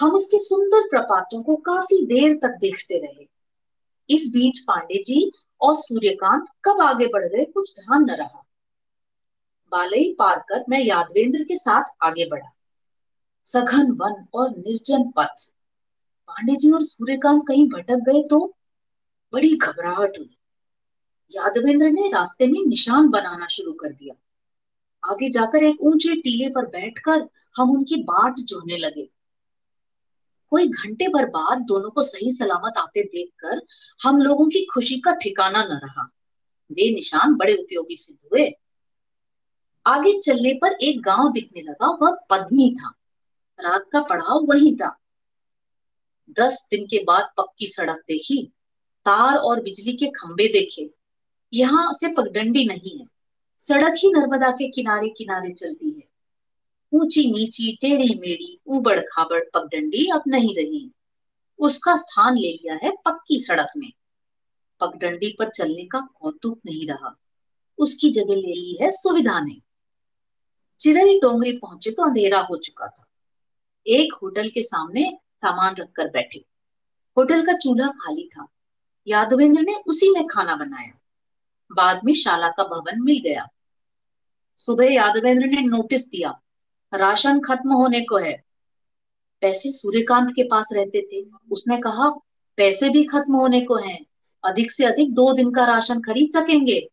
हम 0.00 0.14
उसके 0.14 0.38
सुंदर 0.38 0.88
प्रपातों 0.88 1.42
को 1.42 1.56
काफ़ी 1.56 2.06
देर 2.06 2.36
तक 2.36 2.56
देखते 2.60 2.98
रहे। 2.98 3.26
इस 4.10 4.30
बीच 4.32 4.58
पांडे 4.58 5.02
जी 5.02 5.32
और 5.60 5.74
सूर्यकांत 5.74 6.46
कब 6.64 6.80
आगे 6.80 7.06
बढ़ 7.06 7.26
गए 7.28 7.44
कुछ 7.44 7.80
ध्यान 7.80 8.02
न 8.02 8.10
रहा। 8.10 8.42
बालई 9.72 10.14
पार 10.18 10.44
कर 10.48 10.64
मैं 10.68 10.80
यादवेंद्र 10.80 11.42
के 11.42 11.56
साथ 11.56 11.84
आगे 12.02 12.26
बढ़ा। 12.26 12.52
सघन 13.44 13.90
वन 13.90 14.26
और 14.34 14.50
निर्जन 14.50 15.10
पथ। 15.10 15.50
पांडे 16.26 16.56
जी 16.56 16.72
और 16.72 16.82
सूर्यकांत 16.82 17.42
कहीं 17.48 17.68
भटक 17.68 17.94
गए 17.94 18.22
तो 18.22 18.54
बड़ी 19.32 19.56
घबराहट 19.56 20.18
हुई। 20.18 20.33
यादवेंद्र 21.30 21.90
ने 21.90 22.08
रास्ते 22.08 22.46
में 22.46 22.66
निशान 22.66 23.08
बनाना 23.08 23.46
शुरू 23.46 23.72
कर 23.72 23.92
दिया। 23.92 24.14
आगे 25.10 25.30
जाकर 25.30 25.64
एक 25.64 25.76
ऊँचे 25.80 26.20
टीले 26.20 26.50
पर 26.50 26.66
बैठकर 26.66 27.28
हम 27.56 27.70
उनकी 27.70 27.96
बाट 27.96 28.34
जोहने 28.38 28.76
लगे। 28.76 29.08
कोई 30.50 30.68
घंटे 30.68 31.08
भर 31.08 31.26
बाद 31.26 31.58
दोनों 31.58 31.90
को 31.90 32.02
सही 32.02 32.30
सलामत 32.30 32.74
आते 32.78 33.02
देखकर 33.02 33.62
हम 34.02 34.22
लोगों 34.22 34.46
की 34.46 34.64
खुशी 34.64 34.98
का 35.00 35.12
ठिकाना 35.12 35.64
न 35.64 35.80
रहा। 35.84 36.10
वे 36.72 36.94
निशान 36.94 37.34
बड़े 37.34 37.54
उपयोगी 37.54 37.96
सिद्ध 37.96 38.18
हुए। 38.32 38.52
आगे 39.86 40.20
चलने 40.20 40.52
पर 40.52 40.72
एक 40.72 41.02
गाँव 41.02 41.32
दिखने 41.32 41.62
लगा, 41.62 41.86
वह 41.86 42.18
पद्मी 42.30 42.74
था। 42.74 42.94
रात 43.60 43.84
का 43.92 44.00
पड़ाव 44.02 44.46
वही 44.46 44.76
था। 44.76 44.98
दस 46.30 46.68
दिन 46.70 46.86
के 46.86 47.04
बाद 47.04 47.30
पक्की 47.36 47.66
सड़क 47.66 47.96
देखी, 47.96 48.52
तार 49.04 49.36
और 49.36 49.62
बिजली 49.62 49.92
के 49.92 50.06
खंबे 50.06 50.48
देखे। 50.48 51.03
यहाँ 51.54 51.92
से 51.92 52.08
पगडंडी 52.08 52.64
नहीं 52.64 52.98
है। 53.00 53.06
सड़क 53.58 53.94
ही 53.98 54.12
नर्मदा 54.12 54.50
के 54.50 54.70
किनारे 54.70 55.08
किनारे 55.08 55.50
चलती 55.50 55.90
है। 55.90 56.08
ऊँची 56.92 57.32
नीची 57.32 57.78
टेढ़ी 57.80 58.18
मेढ़ी 58.18 58.60
उबड़ 58.66 59.00
खाबड़ 59.00 59.42
पगडंडी 59.54 60.10
अब 60.14 60.22
नहीं 60.26 60.56
रही। 60.56 60.90
उसका 61.58 61.96
स्थान 61.96 62.34
ले 62.34 62.52
लिया 62.52 62.74
है 62.74 62.90
पक्की 63.04 63.38
सड़क 63.38 63.68
में। 63.76 63.92
पगडंडी 64.80 65.36
पर 65.38 65.48
चलने 65.48 65.84
का 65.84 66.00
कौतुक 66.00 66.60
नहीं 66.66 66.86
रहा। 66.86 67.20
उसकी 67.78 68.10
जगह 68.10 68.34
ले 68.34 68.52
ली 68.52 68.78
है 68.80 68.90
सुविधा 68.90 69.40
ने। 69.40 69.56
चिरई 70.80 71.18
डोंगरी 71.18 71.56
पहुँचे 71.56 71.90
तो 71.90 72.02
अंधेरा 72.02 72.40
हो 72.40 72.56
चुका 72.56 72.86
था। 72.86 73.06
एक 73.86 74.14
होटल 74.14 74.48
के 74.48 74.62
सामने 74.62 75.18
सामान 75.36 75.74
रखकर 75.76 76.10
बैठे। 76.10 76.44
होटल 77.16 77.46
का 77.46 77.52
चूल्हा 77.52 77.88
खाली 77.88 78.28
था। 78.28 78.46
यादवेंद्र 79.06 79.60
ने 79.62 79.74
उसी 79.86 80.10
में 80.10 80.26
खाना 80.26 80.56
बनाया। 80.56 81.00
बाद 81.74 82.00
में 82.04 82.14
शाला 82.14 82.48
का 82.48 82.64
भवन 82.64 83.02
मिल 83.02 83.20
गया। 83.24 83.46
सुबह 84.56 84.92
यादवेंद्र 84.92 85.46
ने 85.46 85.60
नोटिस 85.60 86.10
दिया, 86.10 86.40
राशन 86.94 87.40
खत्म 87.40 87.72
होने 87.72 88.00
को 88.00 88.16
है। 88.16 88.42
पैसे 89.40 89.72
सूर्यकांत 89.72 90.30
के 90.30 90.42
पास 90.42 90.68
रहते 90.72 91.06
थे। 91.12 91.30
उसने 91.52 91.76
कहा, 91.76 92.08
पैसे 92.56 92.88
भी 92.88 93.04
खत्म 93.04 93.34
होने 93.34 93.60
को 93.60 93.76
हैं। 93.76 94.04
अधिक 94.44 94.72
से 94.72 94.84
अधिक 94.84 95.14
दो 95.14 95.32
दिन 95.32 95.52
का 95.52 95.64
राशन 95.64 96.00
खरीद 96.00 96.30
सकेंगे। 96.30 96.90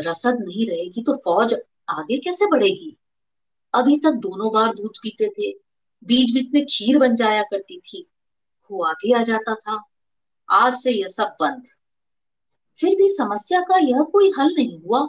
रसद 0.00 0.38
नहीं 0.40 0.66
रहेगी 0.66 1.02
तो 1.02 1.16
फौज 1.16 1.54
आगे 1.88 2.18
कैसे 2.18 2.46
बढ़ेगी? 2.46 2.96
अभी 3.74 3.98
तक 3.98 4.12
दोनों 4.12 4.52
बार 4.52 4.74
दूध 4.74 4.92
पीते 5.02 5.28
थे। 5.28 5.52
बीच 6.04 6.34
बीच 6.34 6.54
में 6.54 6.66
खीर 6.66 6.98
बन 6.98 7.14
जाया 7.14 7.42
करती 7.42 7.80
थी। 7.80 8.10
हुआ 8.70 8.92
भी 8.92 9.12
आ 9.12 9.22
जाता 9.22 9.54
था। 9.54 9.84
आज 10.50 10.74
से 10.74 10.90
यह 10.90 11.06
सब 11.06 11.36
बंद। 11.40 11.64
फिर 12.80 12.94
भी 12.94 13.08
समस्या 13.08 13.60
का 13.60 13.78
यह 13.78 14.02
कोई 14.02 14.30
हल 14.38 14.54
नहीं 14.54 14.78
हुआ। 14.80 15.06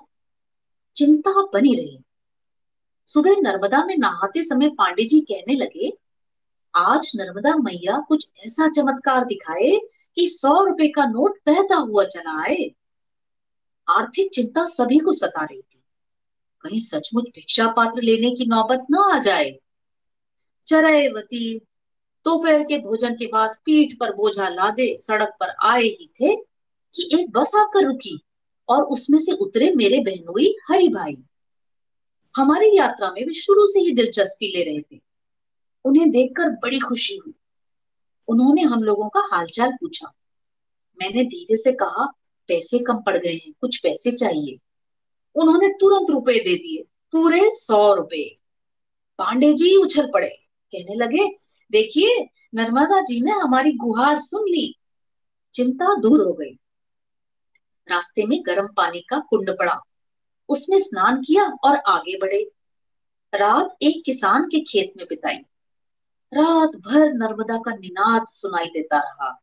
चिंता 0.96 1.32
बनी 1.54 1.74
रही। 1.76 2.00
सुबह 3.10 3.36
नर्मदा 3.42 3.86
में 3.86 3.96
नहाते 3.98 4.44
समय 4.44 4.70
पांडे 4.70 5.04
जी 5.04 5.20
कहने 5.22 5.56
लगे, 5.56 5.92
आज 6.76 7.12
नर्मदा 7.16 7.56
मैया 7.56 8.00
कुछ 8.08 8.28
ऐसा 8.46 8.68
चमत्कार 8.68 9.26
दिखाए 9.26 9.80
कि 10.16 10.26
सौ 10.26 10.64
रुपए 10.66 10.88
का 10.88 11.06
नोट 11.06 11.38
बहता 11.48 11.76
हुआ 11.76 12.04
चला 12.04 12.42
आए। 12.42 12.72
आर्थिक 13.88 14.32
चिंता 14.34 14.64
सभी 14.64 15.00
को 15.00 15.14
सता 15.14 15.44
रही 15.44 15.62
थी। 15.62 15.84
कहीं 16.62 16.80
सचमुच 16.80 17.24
भिक्षा 17.24 17.68
पात्र 17.68 18.02
लेने 18.02 18.36
की 18.36 18.46
नौबत 18.46 18.86
न 18.92 18.96
आ 19.14 19.20
जाए। 19.20 19.60
चरयवती 20.68 21.60
दोपहर 22.26 22.60
तो 22.60 22.64
के 22.64 22.78
भोजन 22.78 23.16
के 23.16 23.26
बाद 23.26 23.56
पीठ 23.66 23.98
पर 24.00 24.16
बोझा 24.16 24.50
लादे 24.50 24.98
सड़क 25.02 25.30
पर 25.40 25.50
आए 25.64 25.82
ही 25.82 26.10
थे। 26.22 26.51
कि 26.96 27.10
एक 27.14 27.32
बस 27.32 27.52
आकर 27.56 27.86
रुकी 27.86 28.20
और 28.70 28.84
उसमें 28.84 29.20
से 29.20 29.32
उतरे 29.32 29.72
मेरे 29.76 30.00
बहनोई 30.00 30.56
हरि 30.70 30.88
भाई। 30.88 31.18
हमारी 32.36 32.78
यात्रा 32.78 33.12
में 33.12 33.26
वे 33.26 33.34
शुरू 33.34 33.66
से 33.66 33.80
ही 33.80 33.92
दिलचस्पी 33.92 34.58
ले 34.58 34.64
रहे 34.64 34.82
थे। 34.82 35.02
उन्हें 35.86 36.12
देखकर 36.12 36.50
बड़ी 36.50 36.80
खुशी 36.80 37.16
हुई। 37.16 37.34
उन्होंने 38.28 38.62
हम 38.62 38.84
लोगों 38.84 39.10
का 39.10 39.28
हालचाल 39.32 39.72
पूछा। 39.72 40.14
मैंने 41.02 41.24
धीरे 41.24 41.58
से 41.58 41.72
कहा, 41.72 42.06
पैसे 42.48 42.80
कम 42.80 42.98
पड़ 42.98 43.18
गए 43.18 43.34
हैं, 43.34 43.54
कुछ 43.62 43.80
पैसे 43.80 44.12
चाहिए। 44.12 44.60
उन्होंने 45.36 45.70
तुरंत 45.70 46.10
रुपए 46.10 46.34
दे 46.34 46.56
दिए, 46.56 46.82
पूरे 47.12 47.42
सौ 47.44 47.96
रुपए। 47.96 48.38
पांडे 49.18 49.54
जी 49.54 49.76
उछल 49.76 50.12
पड़े, 50.14 50.30
कहने 50.72 50.96
लगे, 50.96 51.28
देखिए, 51.72 52.30
नर्मदा 52.56 53.02
जी 53.02 53.22
ने 53.22 53.32
हमारी 53.32 53.72
गुहार 53.72 54.18
सुन 54.18 54.42
ली। 54.42 54.76
चिंता 55.54 56.00
दूर 56.00 56.22
हो 56.22 56.34
गई। 56.34 56.58
रास्ते 57.92 58.26
में 58.26 58.44
गर्म 58.46 58.68
पानी 58.68 59.00
का 59.00 59.20
कुंड 59.20 59.50
पड़ा। 59.60 59.82
उसने 60.50 60.80
स्नान 60.80 61.22
किया 61.22 61.44
और 61.44 61.76
आगे 61.76 62.18
बढ़े। 62.18 62.52
रात 63.34 63.78
एक 63.82 64.04
किसान 64.06 64.44
के 64.44 64.60
खेत 64.60 64.94
में 64.98 65.06
बिताई। 65.10 65.36
रात 66.34 66.70
भर 66.70 67.14
नर्मदा 67.14 67.58
का 67.58 67.76
निनाद 67.76 68.28
सुनाई 68.28 68.66
देता 68.66 69.00
रहा। 69.00 69.42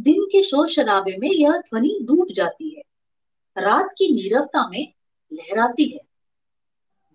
दिन 0.00 0.24
के 0.24 0.42
शोर 0.42 0.68
शराबे 0.68 1.16
में 1.16 1.28
यह 1.28 1.52
ध्वनि 1.52 1.98
डूब 2.02 2.28
जाती 2.30 2.76
है। 2.76 2.82
रात 3.58 3.86
की 3.86 4.14
नीरवता 4.14 4.68
में 4.68 4.92
लहराती 5.32 5.88
है। 5.88 6.00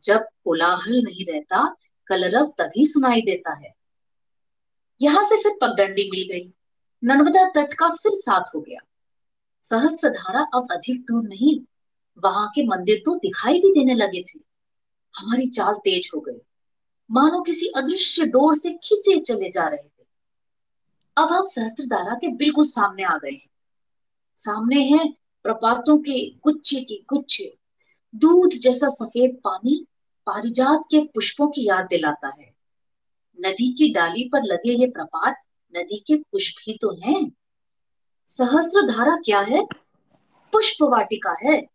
जब 0.04 0.18
कोलाहल 0.18 1.02
नहीं 1.04 1.34
रहता, 1.34 1.76
कलरव 2.08 2.54
तभी 2.58 2.86
सुनाई 2.86 3.22
देता 3.22 3.54
है। 3.54 3.74
यहाँ 5.02 5.24
से 5.24 5.44
फिर 5.44 5.52
पगडंडी 5.62 6.10
मिल 6.12 6.28
गई। 6.32 6.54
नर्मदा 7.04 7.50
तट 7.50 7.74
का 7.74 7.90
फिर 7.90 8.12
साथ 8.12 8.56
हो 8.56 8.62
गया। 8.62 8.87
सहस्त्र 9.70 10.10
धारा 10.10 10.48
अब 10.54 10.68
अधिक 10.72 11.02
दूर 11.02 11.24
नहीं। 11.24 11.60
वहाँ 12.24 12.52
के 12.56 12.68
मंदिर 12.68 13.02
तो 13.06 13.16
दिखाई 13.16 13.60
भी 13.60 13.72
देने 13.74 13.94
लगे 13.94 14.22
थे। 14.22 14.40
हमारी 15.18 15.46
चाल 15.46 15.74
तेज 15.74 16.12
हो 16.16 16.20
गई। 16.20 16.42
मानो 17.12 17.42
किसी 17.42 17.68
अदृश्य 17.68 18.26
डोर 18.26 18.56
से 18.56 18.70
खींचे 18.70 19.20
चले 19.20 19.50
जा 19.50 19.68
रहे 19.68 19.88
थे। 19.88 20.06
अब 21.18 21.32
हम 21.32 21.46
सहस्त्रधारा 21.46 22.16
के 22.16 22.28
बिल्कुल 22.28 22.66
सामने 22.66 23.04
आ 23.04 23.18
गए 23.18 23.32
हैं। 23.32 23.50
सामने 24.36 24.84
है 24.84 25.12
प्रपातों 25.44 25.98
के 25.98 26.30
गुच्छे 26.30 26.82
के 26.82 27.04
गुच्छे। 27.10 27.58
दूध 28.16 28.50
जैसा 28.50 28.90
सफ़ेद 28.90 29.42
पानी 29.44 29.86
पारिजात 30.26 30.82
के 30.92 31.00
पुष्पों 31.00 31.48
की 31.48 31.68
याद 31.68 31.86
दिलाता 31.86 32.28
है। 32.28 32.56
नदी 33.40 33.74
की 33.74 33.94
डाली 33.94 34.30
पर 34.30 34.44
लगे 34.44 34.72
ये 34.74 34.88
प्रपात, 34.88 35.36
नदी 35.78 36.04
के 36.08 36.16
पुष्प 36.16 36.56
ही 36.62 36.78
तो 36.82 36.96
हैं। 37.04 37.32
सहस्त्र 38.28 38.82
धारा 38.82 39.16
क्या 39.16 39.40
है? 39.40 39.66
पुष्प 40.52 40.84
वाटिका 40.84 41.36
है। 41.44 41.68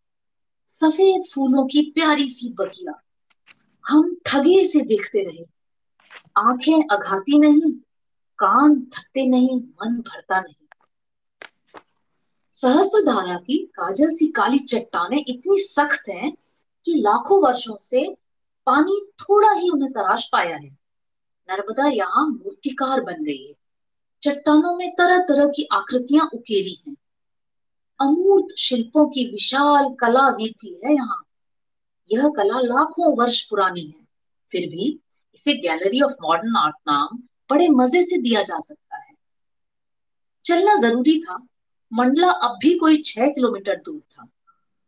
सफ़ेद 0.67 1.21
फूलों 1.33 1.67
की 1.67 1.91
प्यारी 1.95 2.27
सी 2.27 2.53
बगिया। 2.53 3.01
हम 3.87 4.17
ठगे 4.25 4.65
से 4.65 4.79
देखते 4.79 5.23
रहे। 5.23 5.45
आँखें 6.37 6.83
अघाती 6.91 7.39
नहीं, 7.39 7.71
कान 8.39 8.79
थकते 8.79 9.25
नहीं, 9.25 9.59
मन 9.59 10.01
भरता 10.01 10.39
नहीं। 10.41 10.67
सहस्त्र 12.53 13.01
धारा 13.05 13.37
की 13.37 13.57
काजल 13.57 14.09
सी 14.09 14.31
काली 14.31 14.59
चट्टाने 14.59 15.17
इतनी 15.27 15.57
सख्त 15.57 16.09
हैं 16.09 16.31
कि 16.85 16.93
लाखों 16.95 17.43
वर्षों 17.43 17.77
से 17.77 18.17
पानी 18.65 19.11
थोड़ा 19.19 19.51
ही 19.51 19.69
उन्हें 19.69 19.91
तराश 19.91 20.29
पाया 20.31 20.55
है। 20.55 20.77
नर्मदा 21.49 21.87
यहाँ 21.87 22.27
मूर्तिकार 22.27 23.01
बन 23.01 23.23
गई 23.23 23.47
है। 23.47 23.62
चट्टानों 24.23 24.77
में 24.77 24.91
तरह 24.91 25.17
तरह 25.17 25.45
की 25.45 25.67
आकृतियाँ 25.71 26.29
उकेरी 26.33 26.83
हैं। 26.87 26.95
अमूर्त 28.01 28.55
शिल्पों 28.57 29.09
की 29.09 29.31
विशाल 29.31 29.95
कला 29.99 30.29
वीथी 30.29 30.81
है 30.85 30.93
यहाँ। 30.93 31.23
यह 32.11 32.29
कला 32.29 32.59
लाखों 32.59 33.17
वर्ष 33.17 33.49
पुरानी 33.49 33.85
है। 33.87 34.07
फिर 34.51 34.69
भी 34.69 34.99
इसे 35.33 35.53
गैलरी 35.53 36.01
ऑफ़ 36.01 36.13
मॉडर्न 36.21 36.55
आर्ट 36.55 36.75
नाम 36.87 37.07
बड़े 37.51 37.67
मज़े 37.69 38.03
से 38.03 38.21
दिया 38.21 38.43
जा 38.43 38.59
सकता 38.59 38.97
है। 38.97 39.13
चलना 40.45 40.75
ज़रूरी 40.75 41.19
था। 41.19 41.47
मंडला 41.93 42.29
अब 42.29 42.59
भी 42.61 42.77
कोई 42.77 43.01
छह 43.01 43.27
किलोमीटर 43.27 43.75
दूर 43.75 43.99
था। 43.99 44.27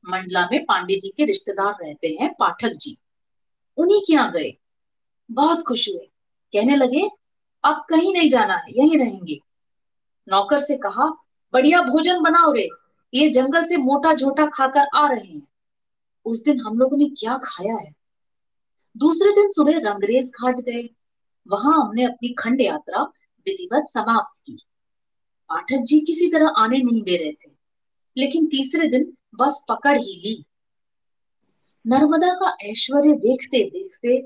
मंडला 0.10 0.50
में 0.52 0.66
पांडे 0.66 1.00
जी 1.00 1.10
के 1.18 1.26
रिश्तेदार 1.26 1.76
रहते 1.82 2.08
हैं 2.08 2.34
पाठक 2.40 2.74
जी। 2.82 2.98
उन्हीं 3.78 4.02
के 4.02 4.14
यहाँ 4.14 4.32
गए। 4.32 4.58
बहुत 5.32 5.62
खुश 5.62 5.90
हुए। 5.90 6.08
कहने 6.54 6.76
लगे 6.76 7.10
अब 7.66 7.86
कहीं 7.90 8.14
नहीं 8.14 8.30
जाना 8.30 8.56
है, 8.56 8.72
यहीं 8.72 8.98
रहेंगे। 8.98 9.40
नौकर 10.28 10.58
से 10.58 10.78
कहा, 10.78 11.06
बढ़िया 11.54 11.82
भोजन 11.82 12.22
बनाओ 12.22 12.52
रे, 12.52 12.70
ये 13.14 13.30
जंगल 13.30 13.64
से 13.64 13.78
मोटा 13.78 14.14
झोटा 14.14 14.46
खाकर 14.46 14.88
आ 14.96 15.08
रहे 15.08 15.28
हैं। 15.28 15.48
उस 16.26 16.44
दिन 16.46 16.60
हम 16.60 16.78
लोगों 16.80 16.98
ने 16.98 17.10
क्या 17.10 17.38
खाया 17.44 17.76
है? 17.76 17.94
दूसरे 18.98 19.32
दिन 19.32 19.50
सुबह 19.50 19.78
रंगरेज 19.80 20.32
घाट 20.42 20.60
गए। 20.60 20.90
वहाँ 21.48 21.74
हमने 21.80 22.04
अपनी 22.04 22.34
खंड 22.34 22.62
यात्रा 22.62 23.02
विधिवत 23.48 23.84
समाप्त 23.88 24.40
की। 24.40 24.58
पाठक 25.50 25.84
जी 25.84 26.00
किसी 26.00 26.30
तरह 26.32 26.48
आने 26.48 26.78
नहीं 26.78 27.02
दे 27.04 27.18
रहे 27.18 27.32
थे, 27.32 27.52
लेकिन 28.18 28.46
तीसरे 28.46 28.88
दिन 28.88 29.12
बस 29.36 29.66
पकड़ 29.70 29.98
ही 29.98 30.16
ली। 30.16 30.44
नर्मदा 31.86 32.34
का 32.34 32.56
ऐश्वर्य 32.62 33.14
देखते 33.18 33.64
देखते 33.70 34.22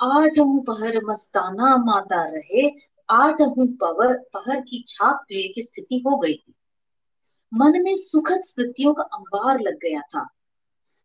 आठों 0.00 0.60
पहर 0.62 1.00
मस्ताना 1.04 1.76
माता 1.76 2.22
रहे 2.24 2.68
आठों 3.08 3.66
पवर 3.76 4.14
पहर 4.34 4.60
की 4.60 4.84
छाप 4.88 5.24
की 5.30 5.62
स्थिति 5.62 6.02
हो 6.06 6.16
गई 6.16 6.34
थी। 6.34 6.54
मन 7.52 7.82
में 7.82 7.94
सुखद 7.96 8.40
स्मृतियों 8.40 8.92
का 8.94 9.02
अंबार 9.02 9.60
लग 9.60 9.78
गया 9.78 10.00
था। 10.14 10.26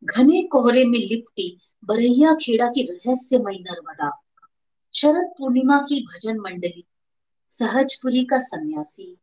घने 0.04 0.42
कोहरे 0.44 0.84
में 0.86 1.00
लिपटी 1.00 1.58
बरैया 1.86 2.34
खेड़ा 2.36 2.68
की 2.68 2.82
रहस्यमयी 2.84 3.60
नर्मदा, 3.60 4.12
शरद 4.94 5.34
पूर्णिमा 5.38 5.78
की 5.80 6.00
भजन 6.06 6.40
मंडली 6.40 6.86
सहजपुरी 7.52 8.24
का 8.26 8.40
सन्यासी 8.40 9.16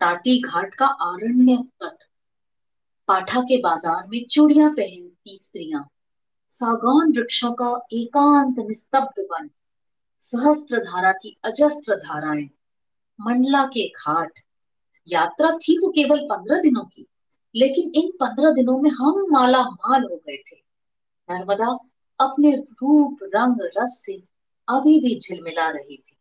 टाटी 0.00 0.40
घाट 0.40 0.74
का 0.74 0.86
आरण्य 0.86 1.56
तट, 1.82 1.96
पाठा 3.08 3.40
के 3.40 3.60
बाज़ार 3.60 4.06
में 4.08 4.24
चूड़ियाँ 4.26 4.70
पहनती 4.70 5.36
स्त्रियाँ। 5.38 5.88
सागौन 6.54 7.12
वृक्षों 7.12 7.52
का 7.52 7.68
एकांत 7.92 8.58
निस्तब्ध 8.58 9.20
वन 9.32 9.50
सहस्त्र 10.22 10.78
धारा 10.78 11.12
की 11.12 11.36
अजस्त्र 11.44 11.96
धाराएँ, 11.96 12.48
मंडला 13.18 13.64
के 13.66 13.88
घाट। 13.88 14.38
यात्रा 15.08 15.50
थी 15.58 15.76
तो 15.76 15.90
केवल 15.90 16.20
पंद्रह 16.24 16.60
दिनों 16.60 16.84
की, 16.84 17.06
लेकिन 17.54 17.92
इन 17.94 18.10
पंद्रह 18.10 18.52
दिनों 18.52 18.78
में 18.78 18.90
हम 18.90 19.24
माला 19.30 19.62
माल 19.62 20.02
हो 20.02 20.16
गए 20.16 20.36
थे। 20.36 20.56
नर्मदा 21.28 21.78
अपने 22.20 22.56
रूप, 22.56 23.18
रंग, 23.22 23.56
रस 23.78 24.02
से 24.06 24.16
अभी 24.68 25.00
भी 25.00 25.18
झिलमिला 25.18 25.70
रही 25.70 25.96
थी। 25.96 26.16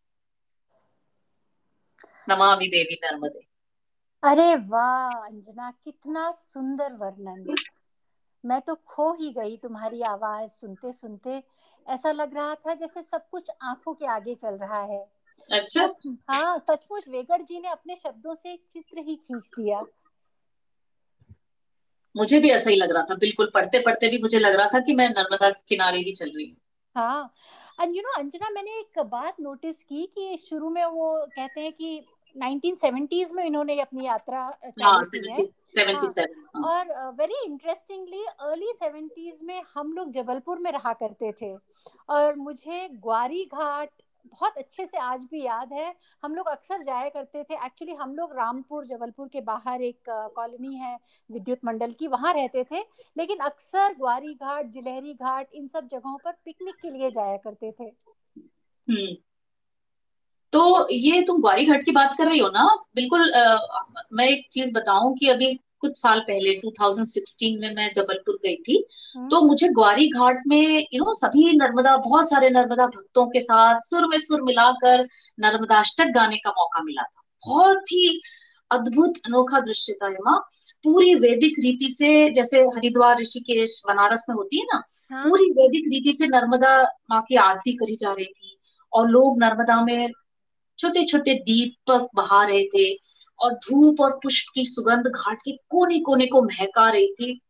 नमामि 2.29 2.67
देवी 2.67 2.99
नर्मदे। 3.03 3.47
अरे 4.23 4.55
वाह, 4.55 5.09
अंजना, 5.25 5.71
कितना 5.71 6.31
सुंदर 6.31 6.93
वर्णन 6.93 7.55
मैं 8.43 8.61
तो 8.61 8.75
खो 8.87 9.11
ही 9.13 9.31
गई 9.33 9.57
तुम्हारी 9.57 10.01
आवाज़ 10.01 10.49
सुनते 10.51 10.91
सुनते। 10.91 11.41
ऐसा 11.87 12.11
लग 12.11 12.33
रहा 12.33 12.55
था 12.55 12.73
जैसे 12.73 13.01
सब 13.01 13.29
कुछ 13.29 13.49
आँखों 13.61 13.93
के 13.93 14.05
आगे 14.05 14.35
चल 14.35 14.57
रहा 14.57 14.81
है। 14.83 15.05
अच्छा। 15.49 15.85
हाँ 16.29 16.57
सचमुच 16.59 17.07
वेगड़ 17.07 17.41
जी 17.41 17.59
ने 17.59 17.67
अपने 17.67 17.95
शब्दों 17.95 18.33
से 18.35 18.53
एक 18.53 18.63
चित्र 18.71 18.99
ही 18.99 19.15
खींच 19.15 19.49
दिया। 19.49 19.83
मुझे 22.15 22.39
भी 22.39 22.49
ऐसा 22.49 22.69
ही 22.69 22.75
लग 22.75 22.91
रहा 22.91 23.03
था 23.03 23.15
बिल्कुल 23.15 23.51
पढ़ते 23.53 23.79
पढ़ते 23.79 24.09
भी 24.09 24.17
मुझे 24.17 24.39
लग 24.39 24.55
रहा 24.55 24.67
था 24.73 24.79
कि 24.79 24.95
मैं 24.95 25.09
नर्मदा 25.09 25.49
के 25.49 25.63
किनारे 25.69 25.97
ही 25.97 26.13
चल 26.13 26.29
रही 26.29 26.45
हूँ। 26.45 26.57
हाँ 26.95 27.33
एंड 27.81 27.95
यू 27.95 28.01
नो 28.01 28.11
अंजना 28.13 28.49
मैंने 28.49 28.71
एक 28.79 28.99
बात 29.07 29.35
नोटिस 29.39 29.81
की 29.83 30.05
कि 30.07 30.37
शुरू 30.49 30.69
में 30.69 30.83
वो 30.85 31.07
कहते 31.27 31.61
हैं 31.61 31.71
कि 31.73 31.99
1970s 32.37 33.31
में 33.31 33.45
इन्होंने 33.45 33.79
अपनी 33.79 34.05
यात्रा 34.05 34.57
हाँ, 34.83 35.03
की 35.03 35.29
है। 35.29 35.45
77, 35.45 36.35
हाँ, 36.55 36.63
हाँ. 36.63 36.63
और 36.63 37.11
वेरी 37.11 37.45
इंटरेस्टिंगली 37.45 38.23
अर्ली 38.23 38.73
70s 38.83 39.43
में 39.43 39.61
हम 39.75 39.93
लोग 39.93 40.11
जबलपुर 40.11 40.59
में 40.59 40.71
रहा 40.71 40.93
करते 40.93 41.33
थे। 41.41 41.57
और 42.09 42.35
मुझे 42.35 42.89
ग्वारी 42.89 43.45
घाट 43.45 43.89
बहुत 44.25 44.57
अच्छे 44.57 44.85
से 44.85 44.97
आज 44.97 45.21
भी 45.23 45.43
याद 45.43 45.73
है। 45.73 45.95
हम 46.23 46.35
लोग 46.35 46.47
अक्सर 46.47 46.83
जाया 46.83 47.09
करते 47.09 47.43
थे। 47.43 47.53
एक्चुअली 47.53 47.93
हम 47.93 48.15
लोग 48.15 48.35
रामपुर 48.35 48.85
जबलपुर 48.85 49.27
के 49.27 49.41
बाहर 49.41 49.81
एक 49.81 49.99
कॉलोनी 50.35 50.75
है 50.75 50.99
विद्युत 51.31 51.59
मंडल 51.65 51.91
की 51.91 52.07
वहाँ 52.07 52.33
रहते 52.33 52.63
थे। 52.63 52.79
लेकिन 53.17 53.37
अक्सर 53.37 53.93
ग्वारी 53.93 54.33
घाट 54.33 54.65
जिलहरी 54.65 55.13
घाट 55.13 55.47
इन 55.53 55.67
सब 55.67 55.87
जगहों 55.87 56.17
पर 56.17 56.31
पिकनिक 56.31 56.75
के 56.75 56.89
लिए 56.89 57.11
जाया 57.11 57.37
करते 57.37 57.71
थे। 57.71 57.83
हम्म। 57.83 59.15
तो 60.53 60.87
ये 60.91 61.21
तुम 61.21 61.41
ग्वारी 61.41 61.65
घाट 61.65 61.83
की 61.83 61.91
बात 61.91 62.15
कर 62.17 62.27
रही 62.27 62.39
हो 62.39 62.47
ना 62.49 62.65
बिल्कुल 62.95 63.31
आ, 63.33 63.59
मैं 64.13 64.27
एक 64.27 64.47
चीज़ 64.51 64.73
बताऊँ 64.73 65.15
कि 65.17 65.29
अभी 65.29 65.53
कुछ 65.81 65.97
साल 65.97 66.19
पहले 66.19 66.53
2016 66.59 67.59
में 67.61 67.73
मैं 67.75 67.89
जबलपुर 67.95 68.35
गई 68.43 68.55
थी 68.67 68.75
हम्म। 69.17 69.27
तो 69.29 69.41
मुझे 69.41 69.67
ग्वारी 69.69 70.07
घाट 70.11 70.41
में 70.47 70.87
यू 70.93 71.03
नो 71.03 71.13
सभी 71.15 71.55
नर्मदा 71.57 71.95
बहुत 71.99 72.29
सारे 72.29 72.49
नर्मदा 72.49 72.85
भक्तों 72.87 73.25
के 73.27 73.39
साथ 73.39 73.79
सुर 73.79 74.07
में 74.07 74.17
सुर 74.19 74.41
मिलाकर 74.41 75.07
नर्मदाष्टक 75.39 76.13
गाने 76.15 76.37
का 76.37 76.49
मौका 76.51 76.83
मिला 76.83 77.03
था 77.03 77.21
बहुत 77.43 77.91
ही 77.91 78.21
अद्भुत 78.71 79.17
अनोखा 79.25 79.59
दृश्य 79.61 79.93
था 79.93 80.09
माँ 80.21 80.39
पूरी 80.85 81.13
वैदिक 81.17 81.59
रीति 81.59 81.89
से 81.89 82.13
जैसे 82.33 82.61
हरिद्वार 82.69 83.19
ऋषिकेश 83.19 83.81
बनारस 83.87 84.25
में 84.29 84.35
होती 84.35 84.59
है 84.59 84.65
ना 84.65 84.83
हाँ। 85.11 85.23
पूरी 85.23 85.49
वैदिक 85.51 85.87
रीति 85.89 86.13
से 86.13 86.27
नर्मदा 86.29 86.81
माँ 87.11 87.21
की 87.27 87.35
आरती 87.41 87.73
करी 87.77 87.95
जा 87.95 88.13
रही 88.13 88.25
थी 88.33 88.57
और 88.93 89.09
लोग 89.09 89.39
नर्मदा 89.39 89.83
में 89.83 90.09
छोटे 90.77 91.05
छोटे 91.05 91.33
दीपक 91.33 92.07
बहा 92.15 92.45
रहे 92.45 92.65
थे 92.65 92.99
और 93.39 93.53
धूप 93.53 94.01
और 94.01 94.19
पुष्प 94.23 94.51
की 94.55 94.65
सुगंध 94.65 95.07
घाट 95.07 95.37
के 95.45 95.51
कोने 95.51 95.99
कोने 95.99 96.27
को 96.27 96.41
महका 96.41 96.89
रही 96.89 97.13
थी। 97.13 97.41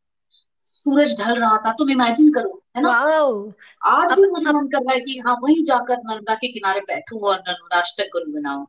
सूरज 0.58 1.22
ढल 1.22 1.36
रहा 1.36 1.58
था 1.58 1.72
तुम 1.74 1.90
इमेजिन 1.92 2.34
करो 2.34 2.64
है 2.78 2.84
ना? 2.84 2.90
आज 3.86 4.12
भी 4.12 4.28
मुझे 4.28 4.52
मन 4.52 4.68
कर 4.68 4.82
रहा 4.82 4.94
है 4.94 5.00
कि 5.00 5.20
हाँ 5.20 5.36
वहीं 5.44 5.64
जाकर 5.64 5.98
नर्मदा 5.98 6.36
के 6.36 6.52
किनारे 6.52 6.80
बैठू 6.80 7.20
और 7.20 7.40
नर्मदाष्टक 7.40 8.04
गुनगुनाऊं। 8.04 8.66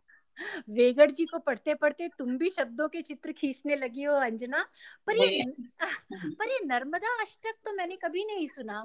वेगड़ 0.70 1.10
जी 1.10 1.24
को 1.24 1.38
पढ़ते 1.38 1.74
पढ़ते 1.74 2.08
तुम 2.08 2.38
भी 2.38 2.50
शब्दों 2.50 2.88
के 2.88 3.02
चित्र 3.02 3.32
खींचने 3.32 3.76
लगी 3.76 4.02
हो 4.02 4.14
अंजना। 4.14 4.64
पर 5.06 5.16
ये। 5.16 5.44
पर 6.38 6.50
ये 6.50 6.60
नर्मदा 6.64 7.22
अष्टक 7.22 7.54
तो 7.64 7.72
मैंने 7.72 7.96
कभी 7.96 8.24
नहीं 8.24 8.46
सुना। 8.46 8.84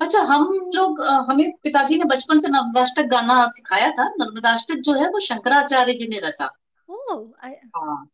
अच्छा 0.00 0.20
हम 0.22 0.70
लोग 0.74 1.00
हमें 1.28 1.50
पिताजी 1.62 1.98
ने 1.98 2.04
बचपन 2.04 2.38
से 2.38 2.48
नर्मदाष्टक 2.48 3.06
गाना 3.06 3.46
सिखाया 3.46 3.90
था। 3.90 4.08
नर्मदाष्टक 4.10 4.80
जो 4.80 4.92
है 4.94 5.08
वो 5.08 5.20
शंकराचार्य 5.20 5.94
जी 5.94 6.08
ने 6.08 6.18
रचा। 6.18 6.50
हाँ 6.88 8.08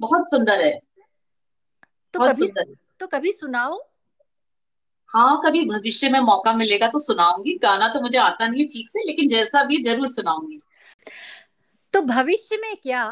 बहुत 0.00 0.30
सुंदर 0.30 0.60
है। 0.60 0.78
तो 2.14 2.18
बहुत 2.18 2.30
कभी 2.30 2.46
सुंदर 2.46 2.74
तो 3.00 3.06
कभी 3.06 3.32
सुनाओ। 3.32 3.78
हाँ 5.10 5.40
कभी 5.44 5.64
भविष्य 5.68 6.08
में 6.10 6.18
मौका 6.20 6.52
मिलेगा 6.52 6.88
तो 6.88 6.98
सुनाऊँगी। 6.98 7.58
गाना 7.62 7.88
तो 7.88 8.00
मुझे 8.00 8.18
आता 8.18 8.46
नहीं 8.46 8.66
ठीक 8.66 8.88
से 8.90 9.04
लेकिन 9.06 9.28
जैसा 9.28 9.62
भी 9.64 9.82
ज़रूर 9.82 10.08
सुनाऊँगी। 10.08 10.60
तो 11.94 12.00
भविष्य 12.02 12.56
में 12.56 12.74
क्या? 12.76 13.02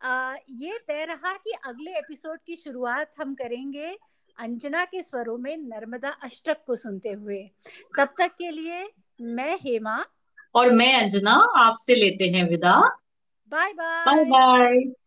आ, 0.00 0.34
ये 0.50 0.78
तय 0.88 1.04
रहा 1.04 1.32
कि 1.34 1.52
अगले 1.64 1.96
एपिसोड 1.98 2.38
की 2.46 2.56
शुरुआत 2.56 3.12
हम 3.20 3.34
करेंगे। 3.34 3.96
अंजना 4.40 4.84
के 4.84 5.02
स्वरों 5.02 5.38
में 5.38 5.56
नर्मदा 5.56 6.08
अष्टक 6.08 6.56
को 6.66 6.76
सुनते 6.76 7.08
हुए। 7.08 7.50
तब 7.98 8.08
तक 8.18 8.28
के 8.28 8.50
लिए 8.50 8.90
मैं 9.20 9.56
हेमा। 9.56 10.04
और 10.54 10.72
मैं 10.72 10.94
अंजना 10.94 11.32
आपसे 11.58 11.94
लेते 11.94 12.24
हैं 12.24 12.48
विदा। 12.48 12.96
Bye 13.48 13.72
bye. 13.72 14.04
Bye 14.06 14.24
bye. 14.24 14.99